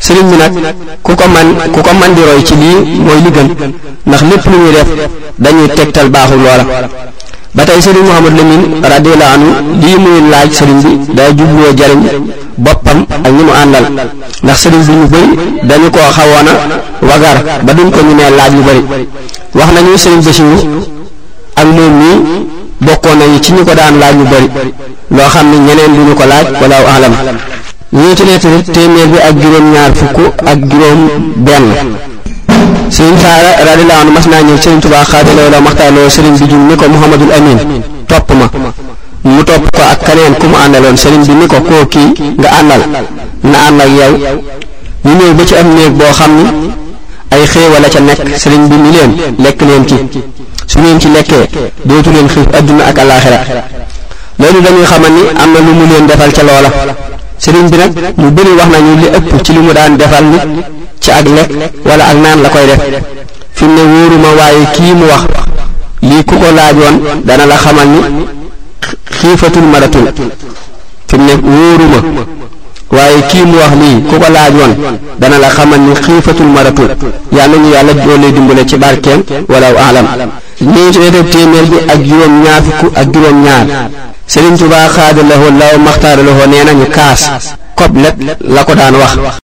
sëriñ 0.04 0.26
bi 0.30 0.36
nag 0.40 0.52
ku 1.06 1.12
ko 1.18 1.24
man 1.34 1.46
ku 1.74 1.80
ko 1.86 1.92
man 2.00 2.12
di 2.16 2.22
roy 2.28 2.40
ci 2.48 2.54
lii 2.62 2.78
mooy 3.04 3.20
li 3.24 3.30
gën 3.36 3.46
ndax 4.06 4.22
lépp 4.30 4.44
lu 4.50 4.56
ñuy 4.62 4.72
def 4.76 4.88
dañuy 5.42 5.68
tegtal 5.76 6.08
baaxul 6.14 6.38
loola 6.42 6.64
ba 7.54 7.64
tey 7.64 7.80
sëriñ 7.82 8.04
Mouhamadou 8.04 8.36
Lamine 8.36 8.88
radiyallahu 8.88 9.34
anhu 9.34 9.50
lii 9.82 9.96
muy 9.98 10.22
laaj 10.30 10.50
sëriñ 10.54 10.78
bi 10.84 11.14
day 11.14 11.30
jubloo 11.34 11.74
jariñ 11.76 12.02
boppam 12.56 13.04
ak 13.10 13.32
ñi 13.36 13.42
mu 13.42 13.50
àndal 13.62 13.84
ndax 14.42 14.58
sëriñ 14.62 14.82
bi 14.86 14.92
ñu 14.92 15.06
bëri 15.08 15.28
dañu 15.68 15.88
ko 15.90 15.98
xawoon 16.16 16.48
a 16.48 16.54
wagar 17.08 17.36
ba 17.66 17.72
duñ 17.74 17.90
ko 17.90 18.00
ñu 18.02 18.14
nee 18.14 18.30
laaj 18.36 18.52
lu 18.54 18.62
bëri 18.62 18.82
wax 19.54 19.68
nañu 19.74 19.96
sëriñ 19.98 20.20
Bachir 20.20 20.44
ak 21.56 21.66
moom 21.66 21.92
mii 21.98 22.16
bokkoon 22.86 23.18
nañu 23.18 23.38
ci 23.42 23.52
ñu 23.52 23.64
ko 23.64 23.74
daan 23.74 23.98
laaj 23.98 24.12
lu 24.16 24.24
bëri 24.24 24.70
loo 25.10 25.28
xam 25.28 25.50
ne 25.50 25.56
ñeneen 25.58 25.94
duñu 25.96 26.14
ko 26.14 26.24
laaj 26.26 26.46
wala 26.62 26.76
alam 26.96 27.12
ñii 27.92 28.16
ci 28.16 28.22
nekk 28.24 28.64
téeméer 28.72 29.08
bi 29.10 29.18
ak 29.18 29.36
juróom-ñaar 29.42 29.92
fukk 29.96 30.38
ak 30.46 30.58
juróom 30.70 31.08
benn 31.36 31.74
sëriñ 32.90 33.16
Faara 33.22 33.50
radiyallahu 33.70 34.00
anhu 34.02 34.12
mas 34.18 34.26
naa 34.28 34.42
ñëw 34.42 34.56
sëriñ 34.62 34.80
Tuubaa 34.82 35.04
xaadaloo 35.10 35.48
la 35.52 35.60
maxtaaloo 35.60 36.08
sëriñ 36.16 36.34
bi 36.40 36.46
ni 36.68 36.76
ko 36.76 36.84
Muhammadul 36.88 37.32
Amin 37.38 37.58
topp 38.08 38.30
ma 38.34 38.46
mu 39.24 39.44
topp 39.44 39.62
ko 39.72 39.82
ak 39.92 40.00
keneen 40.06 40.34
ku 40.40 40.46
mu 40.48 40.56
àndaloon 40.56 40.96
sëriñ 40.96 41.22
bi 41.26 41.32
ni 41.32 41.46
ko 41.46 41.60
koo 41.62 41.86
kii 41.86 42.12
nga 42.38 42.48
àndal 42.58 42.82
na 43.42 43.58
ànd 43.68 43.80
ak 43.80 43.90
yow 44.00 44.12
ñu 45.04 45.12
ñëw 45.18 45.32
ba 45.38 45.44
ci 45.46 45.54
am 45.54 45.68
néeg 45.74 45.92
boo 45.94 46.12
xam 46.18 46.32
ni 46.36 46.46
ay 47.30 47.46
xéewal 47.46 47.84
a 47.84 47.88
ca 47.88 48.00
nekk 48.00 48.38
sëriñ 48.42 48.68
bi 48.68 48.76
ni 48.76 48.90
leen 48.96 49.10
lekk 49.38 49.60
leen 49.62 49.86
ci 49.86 49.96
su 50.66 50.78
ngeen 50.80 50.98
ci 51.00 51.08
lekkee 51.14 51.48
dootu 51.84 52.10
leen 52.10 52.26
xiif 52.28 52.46
adduna 52.52 52.84
ak 52.86 52.98
alaaxira 52.98 53.40
loolu 54.40 54.60
dañuy 54.60 54.84
xamal 54.86 55.12
ni 55.12 55.22
am 55.38 55.52
na 55.52 55.58
lu 55.60 55.72
mu 55.74 55.86
leen 55.86 56.06
defal 56.06 56.32
ca 56.32 56.42
loola 56.42 56.70
sëriñ 57.38 57.68
bi 57.70 57.76
nag 57.76 57.92
mu 58.16 58.30
bëri 58.30 58.50
wax 58.58 58.68
nañu 58.70 58.94
li 59.00 59.06
ëpp 59.16 59.42
ci 59.44 59.52
li 59.52 59.58
mu 59.60 59.72
daan 59.72 59.96
ci 61.10 61.10
ak 61.18 61.26
lekk 61.50 61.72
wala 61.84 62.04
ak 62.12 62.16
naan 62.22 62.38
la 62.44 62.48
koy 62.48 62.66
def 62.66 62.80
fi 63.54 63.64
ne 63.66 63.82
wóoruma 63.92 64.28
waaye 64.38 64.64
kii 64.76 64.92
mu 64.94 65.04
wax 65.06 65.22
lii 66.08 66.24
ku 66.24 66.34
ko 66.38 66.48
laajoon 66.56 66.96
dana 67.24 67.44
la 67.50 67.56
xamal 67.64 67.88
ni 67.94 68.00
xiifatul 69.18 69.66
maratul 69.72 70.06
fi 71.08 71.16
ne 71.18 71.32
wóoruma 71.42 72.22
waaye 72.94 73.20
kii 73.30 73.44
mu 73.50 73.56
wax 73.62 73.72
lii 73.82 73.98
ku 74.10 74.16
ko 74.22 74.26
laajoon 74.36 74.72
dana 75.22 75.36
la 75.44 75.48
xamal 75.56 75.80
ni 75.86 75.92
xiifatul 76.04 76.48
maratul 76.56 76.88
yàlla 77.36 77.56
ñu 77.62 77.68
yàlla 77.74 77.92
doole 77.94 78.32
dimbale 78.32 78.64
ci 78.66 78.76
barkeem 78.76 79.22
walaw 79.48 79.74
alam 79.88 80.06
ñeent 80.74 80.96
wetu 81.02 81.24
téeméer 81.32 81.64
bi 81.72 81.76
ak 81.92 82.00
juróom 82.06 82.34
ñaar 82.44 82.62
fukk 82.78 82.96
ak 82.96 83.06
juróom 83.14 83.42
ñaar 83.44 83.66
sëriñ 84.32 84.54
tuba 84.58 84.76
xaada 84.94 85.22
lahu 85.30 85.44
law 85.58 85.74
maxtaara 85.86 86.22
lahu 86.22 86.40
nee 86.50 86.64
nañu 86.64 86.86
kaas 86.96 87.20
kob 87.74 87.96
lépp 87.96 88.18
la 88.56 88.64
ko 88.64 88.74
daan 88.74 88.94
wax 88.94 89.40